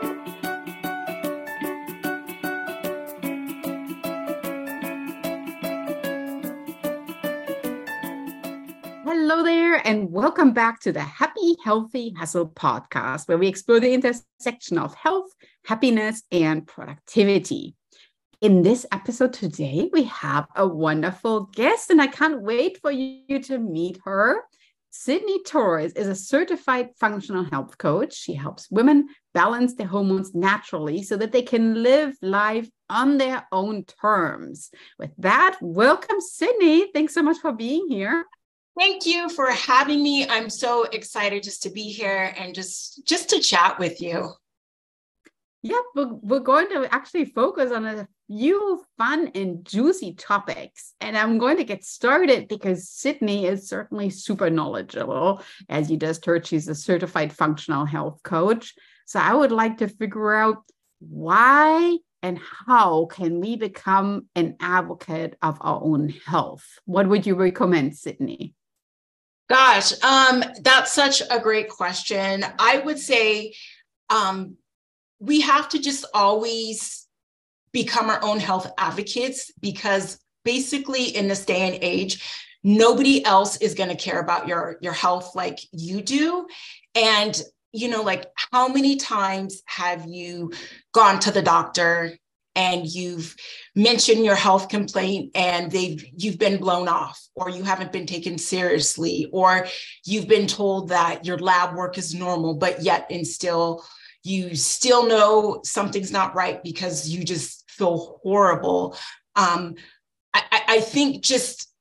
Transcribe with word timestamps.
Hello 0.00 0.12
there, 9.42 9.86
and 9.86 10.12
welcome 10.12 10.52
back 10.52 10.80
to 10.80 10.92
the 10.92 11.00
Happy, 11.00 11.56
Healthy 11.64 12.14
Hustle 12.16 12.48
podcast, 12.50 13.26
where 13.26 13.38
we 13.38 13.48
explore 13.48 13.80
the 13.80 13.92
intersection 13.92 14.78
of 14.78 14.94
health, 14.94 15.32
happiness, 15.64 16.22
and 16.30 16.64
productivity. 16.66 17.74
In 18.40 18.62
this 18.62 18.86
episode 18.92 19.32
today, 19.32 19.90
we 19.92 20.04
have 20.04 20.46
a 20.54 20.64
wonderful 20.64 21.50
guest, 21.54 21.90
and 21.90 22.00
I 22.00 22.06
can't 22.06 22.42
wait 22.42 22.78
for 22.80 22.92
you 22.92 23.40
to 23.42 23.58
meet 23.58 23.98
her. 24.04 24.44
Sydney 25.00 25.40
Torres 25.44 25.92
is 25.92 26.08
a 26.08 26.14
certified 26.16 26.88
functional 26.98 27.44
health 27.44 27.78
coach. 27.78 28.12
She 28.12 28.34
helps 28.34 28.68
women 28.68 29.06
balance 29.32 29.74
their 29.74 29.86
hormones 29.86 30.34
naturally 30.34 31.04
so 31.04 31.16
that 31.18 31.30
they 31.30 31.42
can 31.42 31.84
live 31.84 32.16
life 32.20 32.68
on 32.90 33.16
their 33.16 33.46
own 33.52 33.84
terms. 33.84 34.72
With 34.98 35.12
that, 35.18 35.56
welcome, 35.60 36.20
Sydney. 36.20 36.90
Thanks 36.90 37.14
so 37.14 37.22
much 37.22 37.38
for 37.38 37.52
being 37.52 37.86
here. 37.88 38.26
Thank 38.76 39.06
you 39.06 39.28
for 39.28 39.52
having 39.52 40.02
me. 40.02 40.28
I'm 40.28 40.50
so 40.50 40.82
excited 40.86 41.44
just 41.44 41.62
to 41.62 41.70
be 41.70 41.84
here 41.84 42.34
and 42.36 42.52
just 42.52 43.06
just 43.06 43.30
to 43.30 43.38
chat 43.38 43.78
with 43.78 44.02
you. 44.02 44.32
Yeah, 45.62 45.78
we're, 45.94 46.12
we're 46.12 46.40
going 46.40 46.70
to 46.70 46.92
actually 46.92 47.26
focus 47.26 47.70
on 47.70 47.86
a 47.86 48.08
few 48.28 48.84
fun 48.98 49.30
and 49.34 49.64
juicy 49.64 50.14
topics. 50.14 50.94
And 51.00 51.16
I'm 51.16 51.38
going 51.38 51.56
to 51.56 51.64
get 51.64 51.84
started 51.84 52.46
because 52.46 52.88
Sydney 52.88 53.46
is 53.46 53.68
certainly 53.68 54.10
super 54.10 54.50
knowledgeable. 54.50 55.42
As 55.68 55.90
you 55.90 55.96
just 55.96 56.24
heard, 56.24 56.46
she's 56.46 56.68
a 56.68 56.74
certified 56.74 57.32
functional 57.32 57.86
health 57.86 58.20
coach. 58.22 58.74
So 59.06 59.18
I 59.18 59.34
would 59.34 59.52
like 59.52 59.78
to 59.78 59.88
figure 59.88 60.34
out 60.34 60.58
why 61.00 61.96
and 62.22 62.38
how 62.66 63.06
can 63.06 63.40
we 63.40 63.56
become 63.56 64.26
an 64.34 64.56
advocate 64.60 65.36
of 65.40 65.58
our 65.60 65.82
own 65.82 66.10
health? 66.26 66.66
What 66.84 67.08
would 67.08 67.26
you 67.26 67.34
recommend, 67.34 67.96
Sydney? 67.96 68.54
Gosh, 69.48 69.92
um, 70.02 70.44
that's 70.60 70.92
such 70.92 71.22
a 71.30 71.40
great 71.40 71.70
question. 71.70 72.44
I 72.58 72.78
would 72.78 72.98
say 72.98 73.54
um, 74.10 74.56
we 75.20 75.40
have 75.40 75.70
to 75.70 75.78
just 75.78 76.04
always 76.12 77.07
become 77.72 78.10
our 78.10 78.22
own 78.22 78.38
health 78.38 78.70
advocates 78.78 79.52
because 79.60 80.18
basically 80.44 81.04
in 81.16 81.28
this 81.28 81.44
day 81.44 81.60
and 81.60 81.82
age, 81.82 82.46
nobody 82.64 83.24
else 83.24 83.56
is 83.58 83.74
going 83.74 83.90
to 83.90 83.96
care 83.96 84.20
about 84.20 84.48
your 84.48 84.78
your 84.80 84.92
health 84.92 85.34
like 85.34 85.58
you 85.72 86.02
do. 86.02 86.46
And 86.94 87.40
you 87.72 87.88
know 87.88 88.02
like 88.02 88.26
how 88.52 88.68
many 88.68 88.96
times 88.96 89.62
have 89.66 90.06
you 90.06 90.52
gone 90.92 91.18
to 91.20 91.30
the 91.30 91.42
doctor 91.42 92.16
and 92.56 92.86
you've 92.86 93.36
mentioned 93.76 94.24
your 94.24 94.34
health 94.34 94.68
complaint 94.68 95.30
and 95.34 95.70
they've 95.70 96.04
you've 96.16 96.38
been 96.38 96.58
blown 96.58 96.88
off 96.88 97.20
or 97.34 97.50
you 97.50 97.62
haven't 97.62 97.92
been 97.92 98.06
taken 98.06 98.38
seriously 98.38 99.28
or 99.32 99.66
you've 100.04 100.28
been 100.28 100.46
told 100.46 100.88
that 100.88 101.24
your 101.24 101.38
lab 101.38 101.76
work 101.76 101.98
is 101.98 102.14
normal 102.14 102.54
but 102.54 102.82
yet 102.82 103.06
and 103.10 103.26
still 103.26 103.84
you 104.24 104.54
still 104.56 105.06
know 105.06 105.60
something's 105.64 106.10
not 106.10 106.34
right 106.34 106.62
because 106.64 107.08
you 107.08 107.22
just 107.22 107.57
feel 107.78 108.20
horrible. 108.22 108.96
Um, 109.36 109.76
I, 110.34 110.62
I 110.68 110.80
think 110.80 111.24
just 111.24 111.72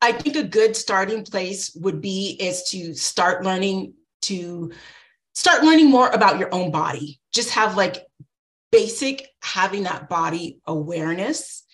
i 0.00 0.10
think 0.10 0.36
a 0.36 0.42
good 0.42 0.74
starting 0.74 1.22
place 1.22 1.70
would 1.76 2.00
be 2.00 2.36
is 2.40 2.64
to 2.70 2.94
start 2.94 3.44
learning 3.44 3.94
to 4.22 4.72
start 5.34 5.64
learning 5.64 5.90
more 5.90 6.08
about 6.10 6.38
your 6.38 6.52
own 6.54 6.70
body. 6.70 7.20
Just 7.32 7.50
have 7.50 7.76
like 7.76 8.06
basic 8.72 9.28
having 9.42 9.84
that 9.84 10.08
body 10.08 10.60
awareness 10.66 11.64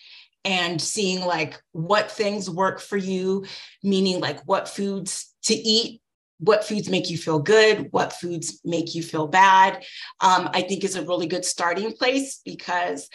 and 0.43 0.81
seeing 0.81 1.23
like 1.23 1.61
what 1.71 2.11
things 2.11 2.49
work 2.49 2.79
for 2.79 2.97
you, 2.97 3.45
meaning 3.83 4.19
like 4.19 4.41
what 4.45 4.67
foods 4.67 5.33
to 5.43 5.53
eat, 5.53 6.01
what 6.39 6.63
foods 6.63 6.89
make 6.89 7.09
you 7.09 7.17
feel 7.17 7.39
good, 7.39 7.87
what 7.91 8.13
foods 8.13 8.59
make 8.65 8.95
you 8.95 9.03
feel 9.03 9.27
bad, 9.27 9.83
um, 10.19 10.49
I 10.53 10.63
think 10.63 10.83
is 10.83 10.95
a 10.95 11.05
really 11.05 11.27
good 11.27 11.45
starting 11.45 11.93
place 11.93 12.41
because 12.43 13.07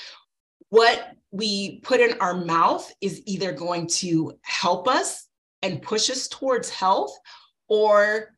what 0.70 1.12
we 1.30 1.80
put 1.80 2.00
in 2.00 2.18
our 2.20 2.34
mouth 2.34 2.90
is 3.00 3.22
either 3.26 3.52
going 3.52 3.86
to 3.86 4.38
help 4.42 4.88
us 4.88 5.26
and 5.62 5.82
push 5.82 6.10
us 6.10 6.28
towards 6.28 6.70
health 6.70 7.16
or 7.68 8.36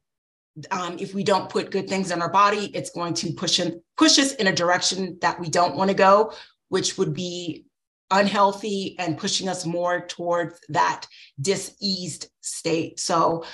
um, 0.70 0.96
if 0.98 1.14
we 1.14 1.22
don't 1.22 1.48
put 1.48 1.70
good 1.70 1.88
things 1.88 2.10
in 2.10 2.20
our 2.20 2.30
body, 2.30 2.66
it's 2.74 2.90
going 2.90 3.14
to 3.14 3.32
push 3.32 3.60
in, 3.60 3.80
push 3.96 4.18
us 4.18 4.34
in 4.34 4.48
a 4.48 4.52
direction 4.52 5.18
that 5.20 5.38
we 5.38 5.48
don't 5.48 5.76
want 5.76 5.88
to 5.90 5.94
go, 5.96 6.32
which 6.68 6.98
would 6.98 7.14
be 7.14 7.66
unhealthy 8.10 8.96
and 8.98 9.18
pushing 9.18 9.48
us 9.48 9.66
more 9.66 10.00
towards 10.06 10.58
that 10.70 11.06
diseased 11.40 12.28
state. 12.40 12.98
So 12.98 13.44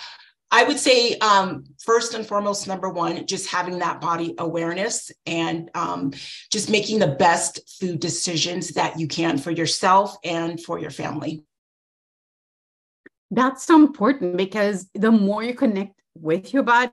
I 0.50 0.65
would 0.65 0.78
say, 0.78 1.19
um, 1.19 1.65
first 1.82 2.15
and 2.15 2.25
foremost, 2.25 2.69
number 2.69 2.88
one, 2.88 3.27
just 3.27 3.49
having 3.50 3.81
that 3.81 4.00
body 4.00 4.34
awareness 4.38 5.10
and 5.27 5.71
um, 5.75 6.12
just 6.53 6.71
making 6.71 7.00
the 7.00 7.09
best 7.09 7.78
food 7.81 7.99
decisions 7.99 8.69
that 8.71 8.99
you 8.99 9.09
can 9.09 9.37
for 9.38 9.50
yourself 9.50 10.16
and 10.22 10.62
for 10.62 10.78
your 10.78 10.91
family. 10.91 11.43
That's 13.31 13.65
so 13.65 13.77
important 13.77 14.37
because 14.37 14.88
the 14.94 15.10
more 15.10 15.43
you 15.43 15.55
connect 15.55 16.00
with 16.15 16.55
your 16.55 16.62
body, 16.62 16.93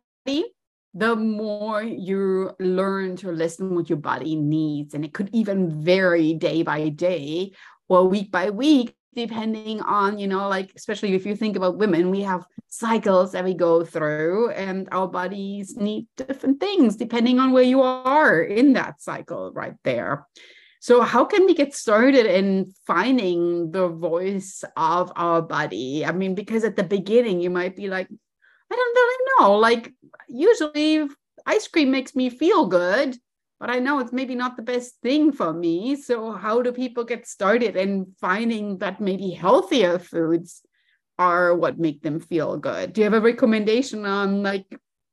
the 0.93 1.15
more 1.15 1.83
you 1.83 2.51
learn 2.59 3.15
to 3.17 3.31
listen 3.31 3.75
what 3.75 3.89
your 3.89 3.99
body 3.99 4.35
needs. 4.35 4.93
And 4.93 5.05
it 5.05 5.13
could 5.13 5.29
even 5.33 5.83
vary 5.83 6.33
day 6.33 6.63
by 6.63 6.89
day 6.89 7.53
or 7.87 8.07
week 8.07 8.31
by 8.31 8.49
week, 8.49 8.95
depending 9.13 9.81
on, 9.81 10.17
you 10.17 10.27
know, 10.27 10.47
like, 10.47 10.71
especially 10.75 11.13
if 11.13 11.25
you 11.25 11.35
think 11.35 11.55
about 11.55 11.77
women, 11.77 12.09
we 12.09 12.21
have 12.21 12.45
cycles 12.67 13.31
that 13.33 13.43
we 13.43 13.53
go 13.53 13.83
through, 13.83 14.51
and 14.51 14.87
our 14.91 15.07
bodies 15.07 15.75
need 15.75 16.07
different 16.15 16.59
things 16.59 16.95
depending 16.95 17.39
on 17.39 17.51
where 17.51 17.63
you 17.63 17.81
are 17.81 18.41
in 18.41 18.73
that 18.73 19.01
cycle 19.01 19.51
right 19.53 19.75
there. 19.83 20.27
So, 20.79 21.01
how 21.01 21.25
can 21.25 21.45
we 21.45 21.53
get 21.53 21.75
started 21.75 22.25
in 22.25 22.73
finding 22.87 23.71
the 23.71 23.87
voice 23.87 24.63
of 24.75 25.11
our 25.15 25.41
body? 25.41 26.03
I 26.05 26.11
mean, 26.11 26.33
because 26.33 26.63
at 26.63 26.75
the 26.75 26.83
beginning, 26.83 27.39
you 27.39 27.51
might 27.51 27.75
be 27.75 27.87
like, 27.87 28.07
I 28.71 28.75
don't 28.75 28.95
really 28.95 29.25
know. 29.39 29.57
Like 29.57 29.93
usually 30.27 31.07
ice 31.45 31.67
cream 31.67 31.91
makes 31.91 32.15
me 32.15 32.29
feel 32.29 32.67
good, 32.67 33.17
but 33.61 33.69
I 33.69 33.77
know 33.77 33.99
it's 33.99 34.11
maybe 34.11 34.33
not 34.33 34.57
the 34.57 34.63
best 34.63 34.95
thing 35.03 35.31
for 35.31 35.53
me. 35.53 35.95
So 35.95 36.31
how 36.31 36.63
do 36.63 36.71
people 36.71 37.03
get 37.03 37.27
started 37.27 37.75
in 37.75 38.15
finding 38.19 38.79
that 38.79 38.99
maybe 38.99 39.29
healthier 39.29 39.99
foods 39.99 40.63
are 41.19 41.55
what 41.55 41.77
make 41.77 42.01
them 42.01 42.19
feel 42.19 42.57
good? 42.57 42.91
Do 42.91 43.01
you 43.01 43.05
have 43.05 43.13
a 43.13 43.21
recommendation 43.21 44.03
on 44.07 44.41
like 44.41 44.65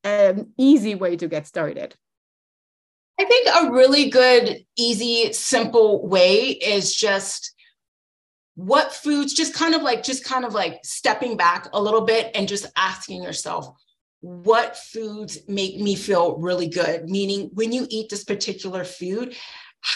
an 0.02 0.54
easy 0.56 0.94
way 0.94 1.14
to 1.16 1.28
get 1.28 1.46
started? 1.46 1.94
I 3.20 3.26
think 3.26 3.48
a 3.48 3.70
really 3.70 4.08
good, 4.08 4.64
easy, 4.78 5.30
simple 5.34 6.08
way 6.08 6.46
is 6.52 6.96
just 6.96 7.54
what 8.54 8.94
foods 8.94 9.34
just 9.34 9.52
kind 9.52 9.74
of 9.74 9.82
like 9.82 10.02
just 10.02 10.24
kind 10.24 10.46
of 10.46 10.54
like 10.54 10.80
stepping 10.84 11.36
back 11.36 11.68
a 11.74 11.82
little 11.82 12.00
bit 12.00 12.30
and 12.34 12.48
just 12.48 12.64
asking 12.76 13.22
yourself 13.22 13.76
what 14.20 14.76
foods 14.76 15.38
make 15.48 15.78
me 15.78 15.94
feel 15.94 16.36
really 16.38 16.68
good? 16.68 17.08
Meaning 17.08 17.50
when 17.54 17.72
you 17.72 17.86
eat 17.88 18.10
this 18.10 18.24
particular 18.24 18.84
food 18.84 19.34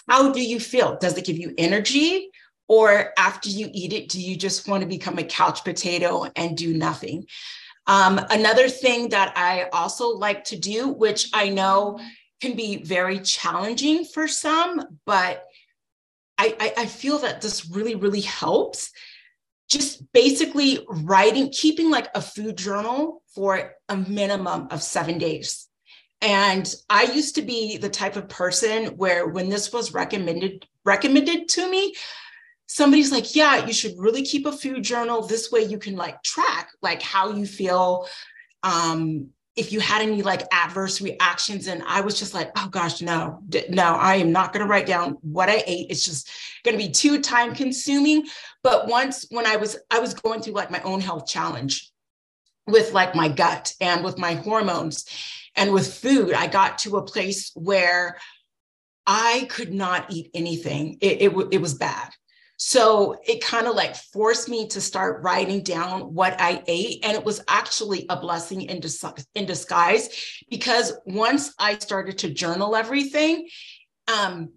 how 0.08 0.32
do 0.32 0.40
you 0.40 0.60
feel? 0.60 0.96
Does 0.96 1.18
it 1.18 1.24
give 1.24 1.38
you 1.38 1.54
energy? 1.58 2.30
Or 2.68 3.12
after 3.18 3.48
you 3.48 3.68
eat 3.72 3.92
it 3.92 4.08
do 4.08 4.20
you 4.20 4.36
just 4.36 4.68
want 4.68 4.82
to 4.82 4.88
become 4.88 5.18
a 5.18 5.24
couch 5.24 5.64
potato 5.64 6.26
and 6.36 6.56
do 6.56 6.72
nothing? 6.74 7.26
Um, 7.88 8.20
another 8.30 8.68
thing 8.68 9.08
that 9.08 9.32
i 9.36 9.68
also 9.72 10.10
like 10.10 10.44
to 10.44 10.56
do 10.56 10.86
which 10.86 11.30
i 11.34 11.48
know 11.48 11.98
can 12.40 12.54
be 12.54 12.80
very 12.84 13.18
challenging 13.18 14.04
for 14.04 14.28
some 14.28 14.80
but 15.04 15.44
I, 16.38 16.56
I, 16.58 16.82
I 16.82 16.86
feel 16.86 17.18
that 17.18 17.40
this 17.40 17.70
really, 17.70 17.94
really 17.94 18.20
helps. 18.20 18.90
Just 19.72 20.12
basically 20.12 20.84
writing, 20.88 21.50
keeping 21.50 21.90
like 21.90 22.08
a 22.14 22.20
food 22.20 22.58
journal 22.58 23.22
for 23.34 23.72
a 23.88 23.96
minimum 23.96 24.68
of 24.70 24.82
seven 24.82 25.16
days. 25.16 25.66
And 26.20 26.72
I 26.90 27.04
used 27.04 27.36
to 27.36 27.42
be 27.42 27.78
the 27.78 27.88
type 27.88 28.16
of 28.16 28.28
person 28.28 28.98
where 28.98 29.26
when 29.26 29.48
this 29.48 29.72
was 29.72 29.94
recommended 29.94 30.66
recommended 30.84 31.48
to 31.48 31.70
me, 31.70 31.94
somebody's 32.66 33.10
like, 33.10 33.34
"Yeah, 33.34 33.66
you 33.66 33.72
should 33.72 33.94
really 33.96 34.22
keep 34.22 34.44
a 34.46 34.52
food 34.52 34.82
journal. 34.84 35.26
This 35.26 35.50
way 35.50 35.62
you 35.62 35.78
can 35.78 35.96
like 35.96 36.22
track 36.22 36.68
like 36.82 37.00
how 37.00 37.32
you 37.32 37.46
feel 37.46 38.06
um 38.62 39.30
if 39.54 39.70
you 39.72 39.80
had 39.80 40.02
any 40.02 40.22
like 40.22 40.42
adverse 40.52 41.00
reactions 41.00 41.66
and 41.66 41.82
i 41.86 42.00
was 42.00 42.18
just 42.18 42.34
like 42.34 42.50
oh 42.56 42.68
gosh 42.70 43.00
no 43.02 43.42
no 43.68 43.94
i 43.96 44.16
am 44.16 44.32
not 44.32 44.52
going 44.52 44.64
to 44.64 44.70
write 44.70 44.86
down 44.86 45.16
what 45.22 45.48
i 45.48 45.62
ate 45.66 45.90
it's 45.90 46.04
just 46.04 46.30
going 46.64 46.76
to 46.76 46.84
be 46.84 46.90
too 46.90 47.20
time 47.20 47.54
consuming 47.54 48.24
but 48.62 48.88
once 48.88 49.26
when 49.30 49.46
i 49.46 49.56
was 49.56 49.76
i 49.90 49.98
was 49.98 50.14
going 50.14 50.40
through 50.40 50.54
like 50.54 50.70
my 50.70 50.80
own 50.82 51.00
health 51.00 51.26
challenge 51.26 51.90
with 52.66 52.92
like 52.92 53.14
my 53.14 53.28
gut 53.28 53.74
and 53.80 54.04
with 54.04 54.18
my 54.18 54.34
hormones 54.34 55.04
and 55.56 55.72
with 55.72 55.92
food 55.92 56.32
i 56.32 56.46
got 56.46 56.78
to 56.78 56.96
a 56.96 57.02
place 57.02 57.50
where 57.54 58.16
I 59.06 59.46
could 59.50 59.72
not 59.72 60.12
eat 60.12 60.30
anything. 60.34 60.98
It, 61.00 61.22
it, 61.22 61.48
it 61.50 61.60
was 61.60 61.74
bad. 61.74 62.10
So 62.64 63.16
it 63.26 63.44
kind 63.44 63.66
of 63.66 63.74
like 63.74 63.96
forced 63.96 64.48
me 64.48 64.68
to 64.68 64.80
start 64.80 65.24
writing 65.24 65.64
down 65.64 66.14
what 66.14 66.40
I 66.40 66.62
ate. 66.68 67.04
And 67.04 67.16
it 67.16 67.24
was 67.24 67.42
actually 67.48 68.06
a 68.08 68.16
blessing 68.16 68.62
in, 68.62 68.78
dis- 68.78 69.04
in 69.34 69.46
disguise 69.46 70.08
because 70.48 70.92
once 71.04 71.52
I 71.58 71.76
started 71.78 72.18
to 72.18 72.30
journal 72.30 72.76
everything, 72.76 73.48
um, 74.06 74.52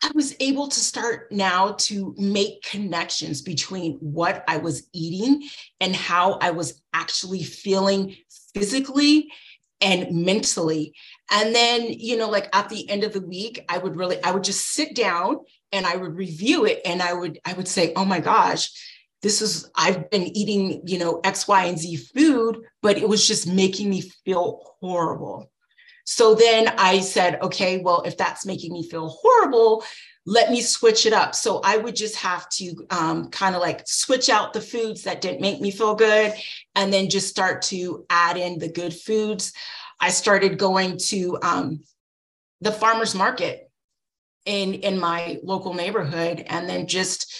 I 0.00 0.12
was 0.14 0.36
able 0.38 0.68
to 0.68 0.78
start 0.78 1.32
now 1.32 1.72
to 1.72 2.14
make 2.16 2.62
connections 2.62 3.42
between 3.42 3.94
what 3.94 4.44
I 4.46 4.58
was 4.58 4.88
eating 4.92 5.48
and 5.80 5.96
how 5.96 6.38
I 6.40 6.52
was 6.52 6.80
actually 6.94 7.42
feeling 7.42 8.14
physically 8.54 9.32
and 9.80 10.24
mentally. 10.24 10.94
And 11.32 11.52
then, 11.52 11.82
you 11.88 12.16
know, 12.16 12.30
like 12.30 12.48
at 12.54 12.68
the 12.68 12.88
end 12.88 13.02
of 13.02 13.12
the 13.12 13.20
week, 13.20 13.64
I 13.68 13.78
would 13.78 13.96
really, 13.96 14.22
I 14.22 14.30
would 14.30 14.44
just 14.44 14.68
sit 14.68 14.94
down 14.94 15.38
and 15.72 15.86
I 15.86 15.96
would 15.96 16.16
review 16.16 16.64
it 16.64 16.80
and 16.84 17.02
I 17.02 17.12
would, 17.12 17.38
I 17.44 17.52
would 17.52 17.68
say, 17.68 17.92
oh 17.96 18.04
my 18.04 18.20
gosh, 18.20 18.70
this 19.22 19.42
is, 19.42 19.70
I've 19.74 20.10
been 20.10 20.36
eating, 20.36 20.82
you 20.86 20.98
know, 20.98 21.20
X, 21.24 21.48
Y, 21.48 21.64
and 21.64 21.78
Z 21.78 21.96
food, 21.96 22.58
but 22.82 22.98
it 22.98 23.08
was 23.08 23.26
just 23.26 23.46
making 23.46 23.90
me 23.90 24.02
feel 24.24 24.62
horrible. 24.80 25.50
So 26.04 26.34
then 26.34 26.68
I 26.78 27.00
said, 27.00 27.40
okay, 27.42 27.78
well, 27.78 28.02
if 28.02 28.16
that's 28.16 28.46
making 28.46 28.72
me 28.72 28.88
feel 28.88 29.08
horrible, 29.08 29.84
let 30.24 30.50
me 30.50 30.60
switch 30.60 31.04
it 31.04 31.12
up. 31.12 31.34
So 31.34 31.60
I 31.64 31.78
would 31.78 31.96
just 31.96 32.16
have 32.16 32.48
to 32.50 32.86
um, 32.90 33.30
kind 33.30 33.54
of 33.54 33.60
like 33.60 33.82
switch 33.86 34.28
out 34.28 34.52
the 34.52 34.60
foods 34.60 35.02
that 35.02 35.20
didn't 35.20 35.40
make 35.40 35.60
me 35.60 35.70
feel 35.70 35.94
good 35.94 36.32
and 36.74 36.92
then 36.92 37.10
just 37.10 37.28
start 37.28 37.62
to 37.62 38.06
add 38.08 38.36
in 38.36 38.58
the 38.58 38.70
good 38.70 38.94
foods. 38.94 39.52
I 40.00 40.10
started 40.10 40.58
going 40.58 40.98
to 41.08 41.38
um, 41.42 41.80
the 42.60 42.72
farmer's 42.72 43.14
market 43.14 43.67
in, 44.48 44.74
in 44.74 44.98
my 44.98 45.38
local 45.42 45.74
neighborhood 45.74 46.42
and 46.48 46.66
then 46.68 46.86
just 46.86 47.32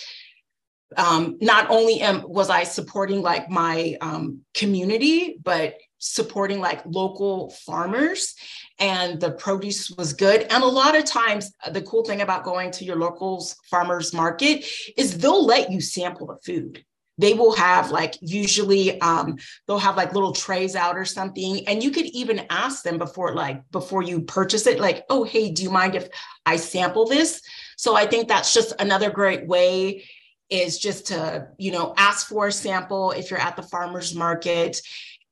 um, 0.96 1.38
not 1.40 1.70
only 1.70 2.00
am, 2.00 2.22
was 2.26 2.50
I 2.50 2.64
supporting 2.64 3.22
like 3.22 3.50
my 3.50 3.96
um, 4.00 4.43
community, 4.55 5.38
but 5.43 5.75
supporting 5.99 6.60
like 6.60 6.82
local 6.87 7.50
farmers 7.50 8.34
and 8.78 9.20
the 9.20 9.32
produce 9.32 9.90
was 9.90 10.12
good. 10.12 10.43
And 10.50 10.62
a 10.62 10.66
lot 10.66 10.96
of 10.96 11.05
times, 11.05 11.52
uh, 11.64 11.70
the 11.70 11.82
cool 11.82 12.05
thing 12.05 12.20
about 12.20 12.44
going 12.44 12.70
to 12.72 12.84
your 12.84 12.96
locals 12.96 13.56
farmers 13.70 14.14
market 14.14 14.64
is 14.96 15.19
they'll 15.19 15.44
let 15.44 15.70
you 15.70 15.81
sample 15.81 16.26
the 16.26 16.37
food. 16.44 16.84
They 17.19 17.35
will 17.35 17.55
have 17.56 17.91
like 17.91 18.17
usually 18.20 19.00
um, 19.00 19.37
they'll 19.67 19.79
have 19.79 19.97
like 19.97 20.15
little 20.15 20.32
trays 20.32 20.76
out 20.76 20.97
or 20.97 21.05
something, 21.05 21.67
and 21.67 21.82
you 21.82 21.91
could 21.91 22.06
even 22.06 22.47
ask 22.49 22.85
them 22.85 22.99
before 22.99 23.35
like 23.35 23.69
before 23.70 24.03
you 24.03 24.23
purchase 24.23 24.67
it, 24.67 24.81
like, 24.81 25.05
oh 25.11 25.25
hey, 25.25 25.50
do 25.50 25.62
you 25.62 25.70
mind 25.70 25.94
if 25.94 26.09
I 26.47 26.56
sample 26.56 27.06
this? 27.06 27.43
So 27.76 27.97
I 27.97 28.06
think 28.06 28.29
that's 28.29 28.55
just 28.55 28.73
another 28.79 29.11
great 29.11 29.47
way 29.47 30.05
is 30.50 30.79
just 30.79 31.09
to 31.09 31.49
you 31.59 31.73
know 31.73 31.93
ask 31.97 32.29
for 32.29 32.47
a 32.47 32.53
sample 32.53 33.11
if 33.11 33.31
you're 33.31 33.41
at 33.41 33.56
the 33.56 33.62
farmers 33.62 34.15
market 34.15 34.81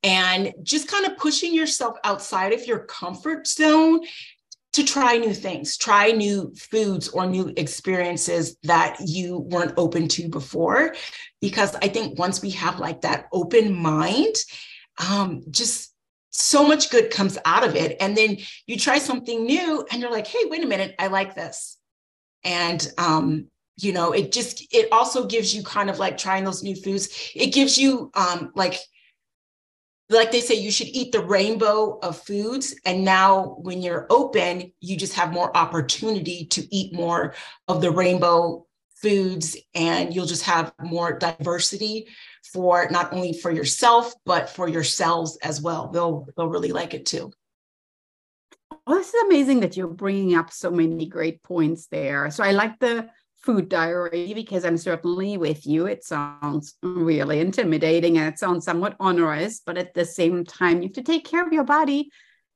and 0.03 0.53
just 0.61 0.87
kind 0.87 1.05
of 1.05 1.17
pushing 1.17 1.53
yourself 1.53 1.97
outside 2.03 2.53
of 2.53 2.65
your 2.67 2.79
comfort 2.79 3.47
zone 3.47 4.01
to 4.77 4.83
try 4.83 5.17
new 5.17 5.33
things, 5.33 5.75
try 5.75 6.11
new 6.11 6.53
foods 6.55 7.07
or 7.07 7.25
new 7.25 7.51
experiences 7.57 8.57
that 8.61 8.95
you 9.03 9.39
weren't 9.39 9.73
open 9.75 10.07
to 10.07 10.29
before. 10.29 10.93
Because 11.41 11.73
I 11.81 11.87
think 11.87 12.19
once 12.19 12.43
we 12.43 12.51
have 12.51 12.77
like 12.77 13.01
that 13.01 13.25
open 13.33 13.73
mind, 13.73 14.35
um, 15.09 15.41
just 15.49 15.95
so 16.29 16.67
much 16.67 16.91
good 16.91 17.09
comes 17.09 17.39
out 17.43 17.65
of 17.65 17.75
it. 17.75 17.97
And 17.99 18.15
then 18.15 18.37
you 18.67 18.77
try 18.77 18.99
something 18.99 19.45
new 19.45 19.83
and 19.91 19.99
you're 19.99 20.11
like, 20.11 20.27
hey, 20.27 20.45
wait 20.45 20.63
a 20.63 20.67
minute, 20.67 20.93
I 20.99 21.07
like 21.07 21.33
this. 21.33 21.77
And 22.43 22.87
um, 22.99 23.47
you 23.77 23.93
know, 23.93 24.11
it 24.11 24.31
just 24.31 24.71
it 24.71 24.89
also 24.91 25.25
gives 25.25 25.55
you 25.55 25.63
kind 25.63 25.89
of 25.89 25.97
like 25.97 26.19
trying 26.19 26.43
those 26.43 26.61
new 26.61 26.75
foods. 26.75 27.31
It 27.33 27.47
gives 27.47 27.79
you 27.79 28.11
um 28.13 28.51
like 28.53 28.77
like 30.09 30.31
they 30.31 30.39
say, 30.39 30.55
you 30.55 30.71
should 30.71 30.87
eat 30.87 31.11
the 31.11 31.23
rainbow 31.23 31.99
of 31.99 32.17
foods. 32.21 32.75
And 32.85 33.03
now, 33.03 33.57
when 33.59 33.81
you're 33.81 34.07
open, 34.09 34.71
you 34.79 34.95
just 34.95 35.13
have 35.13 35.33
more 35.33 35.55
opportunity 35.55 36.45
to 36.45 36.75
eat 36.75 36.93
more 36.93 37.33
of 37.67 37.81
the 37.81 37.91
rainbow 37.91 38.65
foods, 39.01 39.55
and 39.75 40.13
you'll 40.13 40.25
just 40.25 40.43
have 40.43 40.73
more 40.81 41.17
diversity 41.17 42.07
for 42.51 42.87
not 42.89 43.13
only 43.13 43.33
for 43.33 43.51
yourself 43.51 44.13
but 44.25 44.49
for 44.49 44.67
your 44.67 44.83
cells 44.83 45.37
as 45.37 45.61
well. 45.61 45.89
They'll 45.89 46.27
they'll 46.35 46.47
really 46.47 46.71
like 46.71 46.93
it 46.93 47.05
too. 47.05 47.31
Well, 48.85 48.97
this 48.97 49.13
is 49.13 49.23
amazing 49.23 49.59
that 49.61 49.75
you're 49.75 49.87
bringing 49.87 50.35
up 50.35 50.51
so 50.51 50.71
many 50.71 51.07
great 51.07 51.43
points 51.43 51.87
there. 51.87 52.31
So 52.31 52.43
I 52.43 52.51
like 52.51 52.79
the 52.79 53.09
food 53.41 53.69
diary 53.69 54.33
because 54.33 54.65
I'm 54.65 54.77
certainly 54.77 55.37
with 55.37 55.65
you. 55.65 55.85
It 55.85 56.03
sounds 56.03 56.75
really 56.81 57.39
intimidating 57.39 58.17
and 58.17 58.33
it 58.33 58.39
sounds 58.39 58.65
somewhat 58.65 58.95
onerous, 58.99 59.61
but 59.65 59.77
at 59.77 59.93
the 59.93 60.05
same 60.05 60.43
time, 60.43 60.81
you 60.81 60.89
have 60.89 60.93
to 60.93 61.03
take 61.03 61.25
care 61.25 61.45
of 61.45 61.53
your 61.53 61.63
body. 61.63 62.09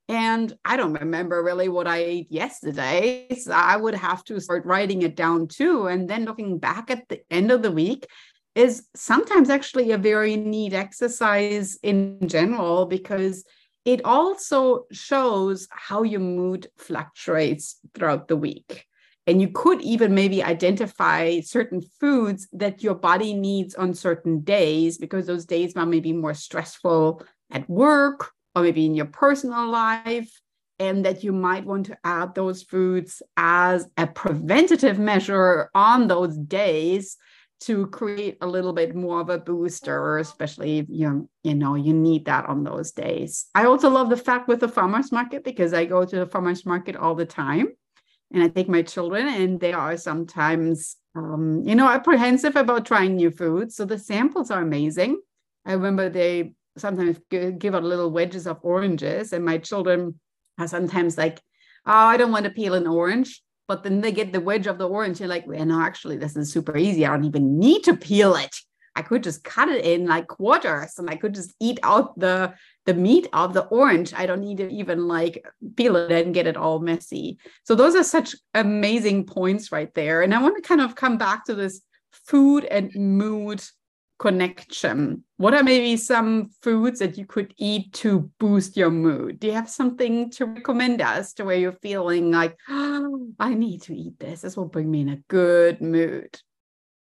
And 0.10 0.54
I 0.66 0.75
don't 0.75 0.94
remember 0.94 1.42
really 1.42 1.69
what 1.69 1.88
I 1.88 1.98
ate 1.98 2.31
yesterday. 2.31 3.28
So 3.39 3.54
I 3.54 3.78
would 3.78 3.95
have 3.95 4.24
to 4.25 4.42
start 4.42 4.66
writing 4.66 5.04
it 5.04 5.16
down 5.16 5.48
too. 5.48 5.88
And 5.88 6.10
then 6.10 6.25
looking 6.25 6.57
back 6.57 6.92
at 6.92 7.07
the 7.07 7.22
end 7.31 7.51
of 7.51 7.62
the 7.62 7.72
week 7.72 8.07
is 8.56 8.88
sometimes 8.95 9.50
actually 9.50 9.92
a 9.92 9.98
very 9.98 10.36
neat 10.36 10.74
exercise 10.74 11.78
in 11.83 12.28
general 12.28 12.86
because 12.86 13.45
it 13.86 14.04
also 14.04 14.86
shows 14.92 15.68
how 15.72 16.04
your 16.04 16.19
mood 16.19 16.68
fluctuates 16.78 17.80
throughout 17.94 18.28
the 18.28 18.36
week. 18.36 18.86
And 19.31 19.42
you 19.42 19.48
could 19.48 19.81
even 19.81 20.13
maybe 20.13 20.44
identify 20.44 21.39
certain 21.39 21.81
foods 22.01 22.50
that 22.51 22.83
your 22.83 22.95
body 22.95 23.33
needs 23.33 23.75
on 23.75 23.94
certain 23.94 24.42
days 24.42 24.98
because 24.98 25.25
those 25.25 25.45
days 25.45 25.74
might 25.74 26.04
be 26.04 26.12
more 26.12 26.33
stressful 26.33 27.24
at 27.50 27.69
work 27.69 28.31
or 28.54 28.63
maybe 28.63 28.86
in 28.86 28.94
your 28.94 29.06
personal 29.06 29.69
life. 29.69 30.30
And 30.80 31.06
that 31.06 31.24
you 31.24 31.31
might 31.31 31.66
want 31.66 31.86
to 31.86 31.98
add 32.04 32.36
those 32.36 32.63
foods 32.63 33.22
as 33.38 33.88
a 33.95 34.06
preventative 34.06 35.00
measure 35.00 35.69
on 35.74 36.10
those 36.10 36.36
days 36.36 37.16
to 37.62 37.88
create 37.88 38.38
a 38.42 38.48
little 38.48 38.74
bit 38.74 38.95
more 38.95 39.22
of 39.22 39.30
a 39.30 39.38
booster, 39.38 40.18
especially 40.18 40.80
if 40.80 40.88
you 40.89 41.30
you 41.44 41.56
know 41.56 41.75
you 41.75 41.94
need 41.94 42.25
that 42.25 42.48
on 42.48 42.63
those 42.66 42.92
days. 42.92 43.45
I 43.56 43.66
also 43.66 43.89
love 43.89 44.10
the 44.10 44.18
fact 44.18 44.50
with 44.50 44.60
the 44.60 44.68
farmers 44.68 45.12
market 45.12 45.45
because 45.45 45.72
I 45.72 45.86
go 45.86 46.04
to 46.04 46.16
the 46.18 46.25
farmers 46.25 46.66
market 46.66 46.98
all 46.98 47.16
the 47.16 47.28
time 47.28 47.68
and 48.33 48.44
I 48.44 48.48
take 48.48 48.69
my 48.69 48.81
children, 48.81 49.28
and 49.28 49.59
they 49.59 49.73
are 49.73 49.97
sometimes, 49.97 50.95
um, 51.16 51.64
you 51.66 51.76
know, 51.76 51.88
apprehensive 51.88 52.56
about 52.56 52.85
trying 52.85 53.16
new 53.16 53.31
foods. 53.31 53.76
So 53.76 53.85
the 53.85 54.00
samples 54.00 54.52
are 54.52 54.61
amazing. 54.61 55.19
I 55.66 55.73
remember 55.73 56.09
they 56.09 56.54
sometimes 56.78 57.19
give 57.30 57.76
out 57.76 57.83
little 57.83 58.11
wedges 58.11 58.47
of 58.47 58.59
oranges, 58.64 59.33
and 59.33 59.44
my 59.44 59.57
children 59.57 60.19
are 60.57 60.68
sometimes 60.68 61.18
like, 61.18 61.40
"Oh, 61.85 61.92
I 61.92 62.18
don't 62.18 62.31
want 62.31 62.45
to 62.45 62.52
peel 62.52 62.73
an 62.73 62.88
orange." 62.88 63.42
But 63.68 63.83
then 63.83 64.02
they 64.02 64.11
get 64.11 64.33
the 64.33 64.42
wedge 64.42 64.68
of 64.68 64.78
the 64.78 64.88
orange, 64.88 65.21
and 65.21 65.30
like, 65.30 65.47
"Well, 65.47 65.66
no, 65.66 65.81
actually, 65.81 66.18
this 66.18 66.35
is 66.35 66.52
super 66.52 66.78
easy. 66.78 67.06
I 67.06 67.11
don't 67.11 67.26
even 67.26 67.59
need 67.59 67.83
to 67.83 67.95
peel 67.95 68.35
it." 68.35 68.56
I 68.95 69.02
could 69.02 69.24
just 69.24 69.44
cut 69.44 69.69
it 69.69 69.86
in 69.86 70.06
like 70.07 70.28
quarters 70.28 70.98
and 70.98 71.10
I 71.10 71.16
could 71.16 71.33
just 71.33 71.54
eat 71.60 71.80
out 71.83 72.18
the 72.19 72.54
the 72.86 72.94
meat 72.94 73.28
of 73.31 73.54
the 73.54 73.66
orange. 73.66 74.14
I 74.14 74.26
don't 74.26 74.42
need 74.42 74.57
to 74.57 74.69
even 74.69 75.07
like 75.07 75.45
peel 75.76 75.95
it 75.95 76.26
and 76.26 76.33
get 76.33 76.48
it 76.48 76.57
all 76.57 76.80
messy. 76.80 77.38
So 77.64 77.76
those 77.76 77.95
are 77.95 78.04
such 78.04 78.36
amazing 78.54 79.26
points 79.26 79.71
right 79.71 79.94
there. 79.94 80.24
And 80.24 80.33
I 80.33 80.42
want 80.42 80.56
to 80.56 80.68
kind 80.68 80.81
of 80.81 80.95
come 80.95 81.18
back 81.18 81.45
to 81.45 81.56
this 81.56 81.81
food 82.12 82.66
and 82.66 82.94
mood 82.95 83.64
connection. 84.21 85.24
What 85.38 85.56
are 85.56 85.64
maybe 85.64 85.98
some 85.98 86.52
foods 86.62 87.00
that 87.00 87.18
you 87.18 87.26
could 87.26 87.54
eat 87.57 87.92
to 87.94 88.31
boost 88.40 88.78
your 88.78 88.92
mood? 88.92 89.40
Do 89.40 89.48
you 89.48 89.54
have 89.54 89.69
something 89.69 90.30
to 90.31 90.45
recommend 90.45 91.02
us 91.02 91.33
to 91.33 91.45
where 91.45 91.57
you're 91.57 91.71
feeling 91.81 92.31
like, 92.31 92.56
oh, 92.69 93.30
I 93.40 93.56
need 93.56 93.81
to 93.83 93.95
eat 93.95 94.19
this? 94.19 94.42
This 94.42 94.56
will 94.56 94.66
bring 94.66 94.92
me 94.92 95.02
in 95.02 95.10
a 95.10 95.24
good 95.28 95.81
mood. 95.81 96.40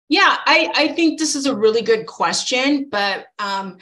Yeah, 0.09 0.37
I, 0.45 0.71
I 0.75 0.87
think 0.89 1.17
this 1.17 1.35
is 1.35 1.45
a 1.45 1.55
really 1.55 1.81
good 1.81 2.05
question, 2.05 2.87
but 2.91 3.25
um, 3.39 3.77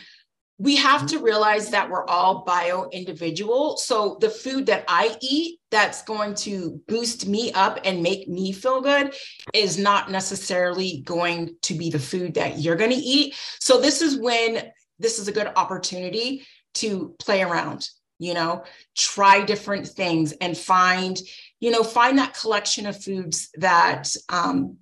we 0.57 0.75
have 0.75 1.07
to 1.07 1.17
realize 1.17 1.71
that 1.71 1.89
we're 1.89 2.05
all 2.05 2.43
bio 2.45 2.87
individual. 2.91 3.77
So 3.77 4.17
the 4.21 4.29
food 4.29 4.67
that 4.67 4.85
I 4.87 5.17
eat 5.19 5.59
that's 5.71 6.03
going 6.03 6.35
to 6.35 6.79
boost 6.87 7.27
me 7.27 7.51
up 7.53 7.79
and 7.83 8.03
make 8.03 8.27
me 8.27 8.51
feel 8.51 8.79
good 8.79 9.15
is 9.55 9.79
not 9.79 10.11
necessarily 10.11 11.01
going 11.03 11.55
to 11.63 11.73
be 11.73 11.89
the 11.89 11.97
food 11.97 12.35
that 12.35 12.59
you're 12.59 12.75
going 12.75 12.91
to 12.91 12.95
eat. 12.95 13.35
So 13.59 13.81
this 13.81 14.03
is 14.03 14.17
when 14.17 14.71
this 14.99 15.17
is 15.17 15.27
a 15.27 15.31
good 15.31 15.51
opportunity 15.55 16.45
to 16.75 17.15
play 17.17 17.41
around, 17.41 17.89
you 18.19 18.35
know, 18.35 18.63
try 18.95 19.43
different 19.43 19.87
things 19.87 20.31
and 20.33 20.55
find, 20.55 21.19
you 21.59 21.71
know, 21.71 21.83
find 21.83 22.19
that 22.19 22.37
collection 22.39 22.85
of 22.85 23.01
foods 23.03 23.49
that 23.55 24.13
um, 24.29 24.77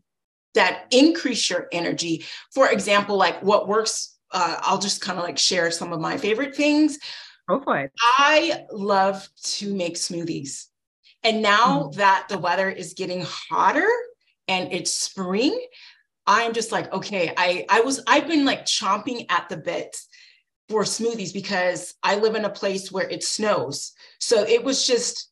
that 0.56 0.86
increase 0.92 1.50
your 1.50 1.68
energy. 1.72 2.26
For 2.54 2.70
example, 2.70 3.18
like 3.18 3.42
what 3.42 3.68
works, 3.68 4.18
uh, 4.32 4.58
I'll 4.62 4.80
just 4.80 5.02
kind 5.02 5.18
of 5.18 5.26
like 5.26 5.38
share 5.38 5.72
some 5.72 5.94
of 5.94 6.00
my 6.00 6.18
favorite 6.18 6.56
things. 6.56 6.98
Go 7.48 7.62
for 7.62 7.78
it. 7.78 7.92
I 8.00 8.66
love 8.72 9.28
to 9.44 9.74
make 9.74 9.96
smoothies. 9.96 10.66
And 11.24 11.42
now 11.42 11.84
mm. 11.84 11.96
that 11.96 12.28
the 12.30 12.38
weather 12.38 12.70
is 12.70 12.94
getting 12.94 13.22
hotter 13.22 13.90
and 14.48 14.72
it's 14.72 14.94
spring, 14.94 15.60
I'm 16.26 16.54
just 16.54 16.72
like, 16.72 16.94
okay, 16.94 17.34
I 17.36 17.66
I 17.70 17.82
was 17.82 18.04
I've 18.08 18.28
been 18.28 18.46
like 18.46 18.66
chomping 18.66 19.26
at 19.30 19.50
the 19.50 19.58
bit 19.58 19.98
for 20.70 20.84
smoothies 20.84 21.34
because 21.34 21.96
I 22.04 22.16
live 22.16 22.36
in 22.36 22.46
a 22.46 22.50
place 22.50 22.92
where 22.92 23.10
it 23.10 23.24
snows. 23.24 23.94
So 24.20 24.44
it 24.44 24.64
was 24.64 24.86
just 24.86 25.32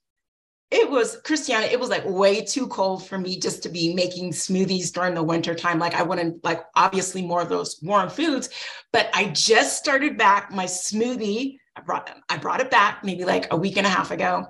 it 0.70 0.90
was 0.90 1.18
Christiana, 1.24 1.66
it 1.68 1.80
was 1.80 1.90
like 1.90 2.04
way 2.06 2.44
too 2.44 2.68
cold 2.68 3.06
for 3.08 3.18
me 3.18 3.40
just 3.40 3.64
to 3.64 3.70
be 3.70 3.94
making 3.94 4.32
smoothies 4.32 4.92
during 4.92 5.14
the 5.14 5.24
winter 5.24 5.56
time. 5.56 5.80
Like 5.80 5.94
I 5.94 6.04
wouldn't 6.04 6.44
like 6.44 6.64
obviously 6.76 7.22
more 7.22 7.42
of 7.42 7.50
those 7.50 7.80
warm 7.82 8.10
foods, 8.10 8.50
but 8.92 9.10
I 9.14 9.30
just 9.30 9.78
started 9.78 10.18
back 10.18 10.52
my 10.52 10.66
smoothie. 10.66 11.58
I 11.76 11.82
brought 11.82 12.08
them, 12.08 12.22
I 12.30 12.38
brought 12.38 12.60
it 12.60 12.72
back 12.72 13.04
maybe 13.04 13.24
like 13.24 13.48
a 13.52 13.58
week 13.58 13.78
and 13.78 13.88
a 13.88 13.90
half 13.90 14.12
ago. 14.12 14.46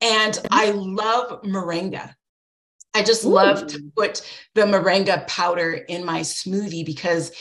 And. 0.00 0.38
I 0.50 0.70
love 0.72 1.42
moringa. 1.42 2.14
I 2.94 3.02
just 3.02 3.24
Ooh. 3.24 3.30
love 3.30 3.66
to 3.68 3.90
put 3.96 4.22
the 4.54 4.62
moringa 4.62 5.26
powder 5.26 5.72
in 5.72 6.04
my 6.04 6.20
smoothie 6.20 6.84
because 6.84 7.32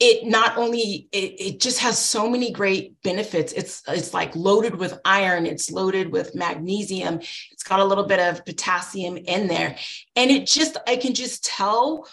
it 0.00 0.26
not 0.26 0.56
only 0.56 1.08
it, 1.10 1.40
it 1.40 1.60
just 1.60 1.80
has 1.80 1.98
so 1.98 2.30
many 2.30 2.52
great 2.52 3.00
benefits. 3.02 3.52
It's 3.52 3.82
it's 3.88 4.14
like 4.14 4.34
loaded 4.36 4.76
with 4.76 5.00
iron 5.04 5.46
it's 5.46 5.70
loaded 5.70 6.12
with 6.12 6.34
magnesium 6.34 7.20
it's 7.50 7.64
got 7.64 7.80
a 7.80 7.84
little 7.84 8.04
bit 8.04 8.20
of 8.20 8.44
potassium 8.44 9.16
in 9.16 9.48
there. 9.48 9.76
And 10.14 10.30
it 10.30 10.46
just 10.46 10.76
i 10.86 10.96
can 10.96 11.14
just 11.14 11.44
tell 11.44 12.08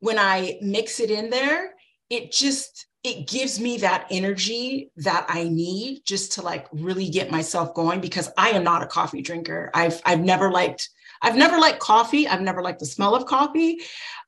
when 0.00 0.18
i 0.18 0.58
mix 0.60 1.00
it 1.00 1.10
in 1.10 1.30
there 1.30 1.74
it 2.10 2.32
just 2.32 2.86
it 3.02 3.26
gives 3.26 3.58
me 3.58 3.78
that 3.78 4.06
energy 4.10 4.90
that 4.96 5.24
i 5.28 5.44
need 5.44 6.02
just 6.04 6.32
to 6.32 6.42
like 6.42 6.66
really 6.72 7.08
get 7.08 7.30
myself 7.30 7.74
going 7.74 8.00
because 8.00 8.30
i 8.36 8.50
am 8.50 8.64
not 8.64 8.82
a 8.82 8.86
coffee 8.86 9.22
drinker. 9.22 9.70
I've 9.72 10.00
i've 10.04 10.20
never 10.20 10.50
liked 10.50 10.90
I've 11.22 11.36
never 11.36 11.58
liked 11.58 11.80
coffee. 11.80 12.26
I've 12.26 12.40
never 12.40 12.62
liked 12.62 12.80
the 12.80 12.86
smell 12.86 13.14
of 13.14 13.26
coffee. 13.26 13.80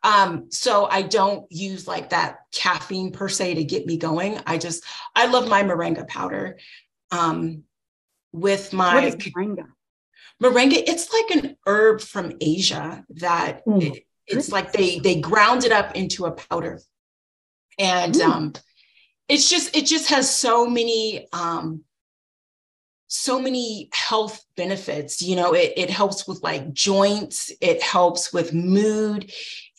Um, 0.02 0.50
so 0.50 0.86
I 0.90 1.02
don't 1.02 1.50
use 1.50 1.86
like 1.86 2.10
that 2.10 2.38
caffeine 2.52 3.12
per 3.12 3.28
se 3.28 3.54
to 3.54 3.64
get 3.64 3.86
me 3.86 3.96
going. 3.96 4.38
I 4.46 4.58
just, 4.58 4.84
I 5.14 5.26
love 5.26 5.48
my 5.48 5.62
moringa 5.62 6.06
powder. 6.06 6.58
Um, 7.10 7.64
with 8.32 8.72
my 8.72 8.94
what 8.94 9.04
is 9.04 9.16
moringa? 9.16 9.66
Moringa, 10.42 10.82
it's 10.86 11.12
like 11.12 11.44
an 11.44 11.56
herb 11.66 12.00
from 12.00 12.32
Asia 12.40 13.04
that 13.10 13.64
mm. 13.66 13.82
it, 13.82 14.04
it's 14.26 14.50
like 14.50 14.72
they 14.72 14.98
they 14.98 15.20
ground 15.20 15.64
it 15.64 15.72
up 15.72 15.94
into 15.94 16.24
a 16.24 16.32
powder. 16.32 16.80
And 17.78 18.14
mm. 18.14 18.24
um 18.24 18.52
it's 19.28 19.48
just 19.48 19.76
it 19.76 19.86
just 19.86 20.10
has 20.10 20.34
so 20.34 20.66
many 20.66 21.28
um 21.32 21.84
so 23.14 23.40
many 23.40 23.90
health 23.92 24.44
benefits 24.56 25.20
you 25.20 25.36
know 25.36 25.52
it, 25.54 25.72
it 25.76 25.90
helps 25.90 26.26
with 26.26 26.42
like 26.42 26.72
joints 26.72 27.52
it 27.60 27.82
helps 27.82 28.32
with 28.32 28.54
mood 28.54 29.30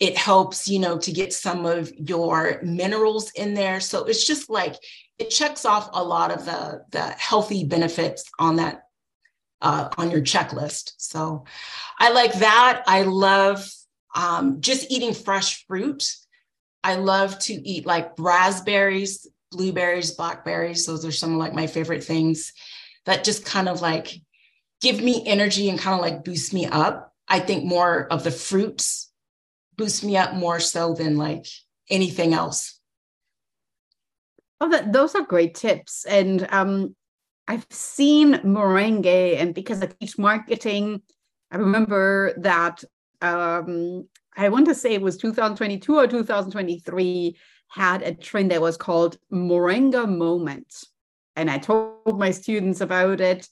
it 0.04 0.18
helps 0.18 0.68
you 0.68 0.80
know 0.80 0.98
to 0.98 1.14
get 1.14 1.32
some 1.32 1.66
of 1.66 1.90
your 1.98 2.60
minerals 2.62 3.32
in 3.32 3.54
there. 3.54 3.80
So 3.80 4.04
it's 4.04 4.28
just 4.28 4.50
like 4.50 4.76
it 5.18 5.30
checks 5.30 5.64
off 5.64 5.90
a 5.94 6.04
lot 6.04 6.30
of 6.30 6.44
the 6.44 6.84
the 6.92 7.02
healthy 7.02 7.64
benefits 7.64 8.30
on 8.38 8.58
that 8.58 8.84
uh, 9.62 9.88
on 9.98 10.12
your 10.12 10.20
checklist. 10.20 10.92
So 10.98 11.46
i 12.00 12.12
like 12.12 12.34
that. 12.34 12.84
I 12.86 13.04
love 13.04 13.66
um, 14.14 14.60
just 14.60 14.92
eating 14.92 15.14
fresh 15.14 15.66
fruit. 15.68 16.04
I 16.84 16.96
love 16.96 17.40
to 17.40 17.54
eat 17.54 17.86
like 17.86 18.12
raspberries 18.18 19.26
blueberries 19.52 20.12
blackberries. 20.12 20.86
Those 20.86 21.06
are 21.06 21.12
some 21.14 21.34
of 21.34 21.38
like 21.38 21.54
my 21.54 21.68
favorite 21.68 22.04
things 22.04 22.52
that 23.06 23.24
just 23.24 23.46
kind 23.46 23.70
of 23.70 23.82
like 23.82 24.22
give 24.82 25.02
me 25.02 25.24
energy 25.26 25.70
and 25.70 25.80
kind 25.80 25.96
of 25.96 26.02
like 26.02 26.24
boost 26.24 26.54
me 26.54 26.66
up. 26.66 27.14
I 27.28 27.40
think 27.40 27.64
more 27.64 28.08
of 28.12 28.24
the 28.24 28.32
fruits 28.32 29.12
boost 29.78 30.04
me 30.04 30.18
up 30.18 30.34
more 30.34 30.60
so 30.60 30.94
than 30.94 31.18
like 31.18 31.46
anything 31.90 32.34
else. 32.34 32.80
Oh, 34.62 34.70
that, 34.70 34.94
those 34.94 35.16
are 35.16 35.24
great 35.24 35.56
tips. 35.56 36.06
And 36.06 36.48
um, 36.52 36.96
I've 37.48 37.66
seen 37.70 38.36
Moringa, 38.36 39.38
and 39.38 39.54
because 39.54 39.82
I 39.82 39.88
teach 39.88 40.18
marketing, 40.18 41.02
I 41.52 41.58
remember 41.58 42.34
that 42.38 42.84
um, 43.22 44.08
I 44.36 44.50
want 44.50 44.68
to 44.68 44.76
say 44.76 44.94
it 44.94 45.02
was 45.02 45.18
2022 45.18 45.96
or 45.96 46.08
2023 46.08 47.38
had 47.70 48.02
a 48.04 48.14
trend 48.14 48.52
that 48.52 48.62
was 48.62 48.78
called 48.78 49.18
Moringa 49.32 50.08
Moment 50.08 50.74
and 51.36 51.50
I 51.50 51.58
told 51.58 52.20
my 52.20 52.32
students 52.32 52.82
about 52.82 53.22
it 53.22 53.48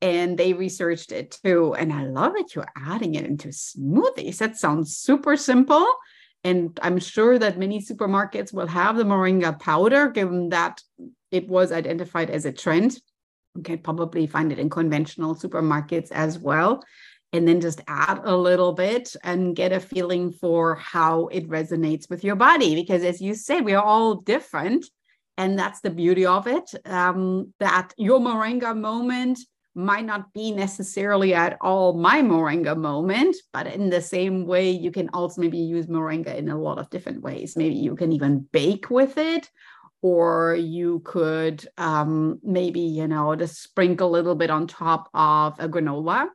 and 0.00 0.38
they 0.38 0.52
researched 0.52 1.12
it 1.12 1.38
too. 1.44 1.74
And 1.74 1.92
I 1.92 2.04
love 2.04 2.34
that 2.34 2.54
you're 2.54 2.72
adding 2.76 3.14
it 3.14 3.24
into 3.24 3.48
smoothies. 3.48 4.38
That 4.38 4.56
sounds 4.56 4.96
super 4.96 5.36
simple. 5.36 5.86
And 6.44 6.78
I'm 6.82 6.98
sure 6.98 7.38
that 7.38 7.58
many 7.58 7.80
supermarkets 7.80 8.52
will 8.52 8.68
have 8.68 8.96
the 8.96 9.04
moringa 9.04 9.58
powder, 9.58 10.08
given 10.08 10.50
that 10.50 10.80
it 11.30 11.48
was 11.48 11.72
identified 11.72 12.30
as 12.30 12.44
a 12.44 12.52
trend. 12.52 12.98
You 13.56 13.62
can 13.62 13.78
probably 13.78 14.26
find 14.26 14.52
it 14.52 14.58
in 14.60 14.70
conventional 14.70 15.34
supermarkets 15.34 16.12
as 16.12 16.38
well. 16.38 16.84
And 17.32 17.46
then 17.46 17.60
just 17.60 17.82
add 17.88 18.20
a 18.24 18.34
little 18.34 18.72
bit 18.72 19.14
and 19.22 19.54
get 19.54 19.72
a 19.72 19.80
feeling 19.80 20.32
for 20.32 20.76
how 20.76 21.26
it 21.26 21.46
resonates 21.48 22.08
with 22.08 22.24
your 22.24 22.36
body. 22.36 22.74
Because 22.74 23.02
as 23.02 23.20
you 23.20 23.34
say, 23.34 23.60
we 23.60 23.74
are 23.74 23.84
all 23.84 24.14
different 24.14 24.86
and 25.38 25.58
that's 25.58 25.80
the 25.80 25.90
beauty 25.90 26.26
of 26.26 26.46
it 26.46 26.70
um, 26.84 27.54
that 27.60 27.94
your 27.96 28.20
moringa 28.20 28.76
moment 28.76 29.38
might 29.74 30.04
not 30.04 30.32
be 30.32 30.50
necessarily 30.50 31.32
at 31.32 31.56
all 31.60 31.92
my 31.92 32.20
moringa 32.20 32.76
moment 32.76 33.36
but 33.52 33.66
in 33.66 33.88
the 33.88 34.02
same 34.02 34.44
way 34.44 34.68
you 34.70 34.90
can 34.90 35.08
also 35.14 35.40
maybe 35.40 35.58
use 35.58 35.86
moringa 35.86 36.36
in 36.36 36.48
a 36.48 36.60
lot 36.60 36.78
of 36.78 36.90
different 36.90 37.22
ways. 37.22 37.56
Maybe 37.56 37.76
you 37.76 37.94
can 37.94 38.12
even 38.12 38.46
bake 38.52 38.90
with 38.90 39.16
it 39.16 39.48
or 40.02 40.54
you 40.54 41.00
could 41.04 41.66
um, 41.76 42.38
maybe 42.42 42.80
you 42.80 43.08
know 43.08 43.34
just 43.34 43.62
sprinkle 43.62 44.08
a 44.08 44.16
little 44.16 44.34
bit 44.34 44.50
on 44.50 44.66
top 44.66 45.08
of 45.14 45.58
a 45.58 45.68
granola 45.68 46.28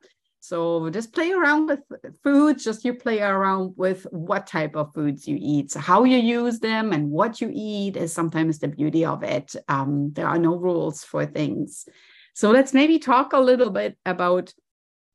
so 0.44 0.90
just 0.90 1.14
play 1.14 1.32
around 1.32 1.68
with 1.68 1.80
foods, 2.22 2.66
just 2.66 2.84
you 2.84 2.96
play 2.96 3.22
around 3.22 3.76
with 3.78 4.06
what 4.12 4.46
type 4.46 4.76
of 4.76 4.94
foods 4.94 5.26
you 5.26 5.38
eat. 5.40 5.72
So 5.72 5.80
how 5.80 6.04
you 6.04 6.18
use 6.18 6.60
them 6.60 6.92
and 6.92 7.10
what 7.10 7.40
you 7.40 7.50
eat 7.54 7.96
is 7.96 8.12
sometimes 8.12 8.60
the 8.60 8.68
beauty 8.68 9.06
of 9.06 9.24
it. 9.24 9.56
Um, 9.70 10.12
there 10.12 10.28
are 10.28 10.38
no 10.38 10.58
rules 10.58 11.02
for 11.02 11.26
things. 11.26 11.88
So 12.34 12.52
let's 12.52 12.74
maybe 12.74 13.00
talk 13.00 13.32
a 13.32 13.40
little 13.40 13.70
bit 13.70 13.98
about 14.06 14.54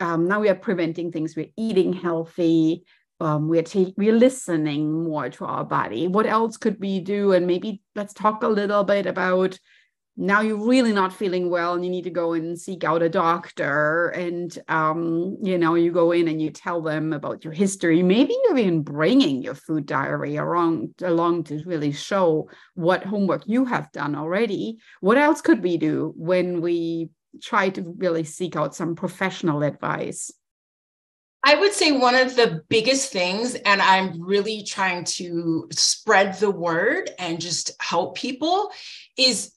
um, 0.00 0.28
now 0.28 0.40
we 0.40 0.48
are 0.48 0.54
preventing 0.54 1.12
things. 1.12 1.36
We're 1.36 1.52
eating 1.58 1.92
healthy. 1.92 2.84
Um, 3.20 3.48
we're 3.48 3.64
ta- 3.64 3.92
we're 3.98 4.16
listening 4.16 5.04
more 5.04 5.28
to 5.28 5.44
our 5.44 5.64
body. 5.66 6.08
What 6.08 6.24
else 6.24 6.56
could 6.56 6.80
we 6.80 7.00
do? 7.00 7.32
And 7.32 7.46
maybe 7.46 7.82
let's 7.94 8.14
talk 8.14 8.44
a 8.44 8.48
little 8.48 8.82
bit 8.82 9.04
about 9.04 9.58
now 10.20 10.40
you're 10.40 10.66
really 10.68 10.92
not 10.92 11.12
feeling 11.12 11.48
well 11.48 11.74
and 11.74 11.84
you 11.84 11.90
need 11.90 12.02
to 12.02 12.10
go 12.10 12.32
and 12.32 12.58
seek 12.58 12.82
out 12.82 13.04
a 13.04 13.08
doctor. 13.08 14.08
And 14.08 14.58
um, 14.66 15.36
you 15.40 15.56
know 15.56 15.76
you 15.76 15.92
go 15.92 16.10
in 16.10 16.26
and 16.26 16.42
you 16.42 16.50
tell 16.50 16.82
them 16.82 17.12
about 17.12 17.44
your 17.44 17.52
history. 17.52 18.02
Maybe 18.02 18.34
you're 18.44 18.58
even 18.58 18.82
bringing 18.82 19.42
your 19.42 19.54
food 19.54 19.86
diary 19.86 20.34
along 20.36 20.94
along 21.02 21.44
to 21.44 21.62
really 21.64 21.92
show 21.92 22.50
what 22.74 23.04
homework 23.04 23.44
you 23.46 23.64
have 23.66 23.92
done 23.92 24.16
already. 24.16 24.78
What 25.00 25.18
else 25.18 25.40
could 25.40 25.62
we 25.62 25.76
do 25.76 26.12
when 26.16 26.60
we 26.62 27.10
try 27.40 27.68
to 27.70 27.94
really 27.96 28.24
seek 28.24 28.56
out 28.56 28.74
some 28.74 28.96
professional 28.96 29.62
advice? 29.62 30.32
I 31.44 31.54
would 31.54 31.72
say 31.72 31.92
one 31.92 32.16
of 32.16 32.34
the 32.34 32.64
biggest 32.68 33.12
things, 33.12 33.54
and 33.54 33.80
I'm 33.80 34.20
really 34.20 34.64
trying 34.64 35.04
to 35.04 35.68
spread 35.70 36.34
the 36.40 36.50
word 36.50 37.10
and 37.20 37.40
just 37.40 37.70
help 37.80 38.16
people, 38.16 38.72
is 39.16 39.52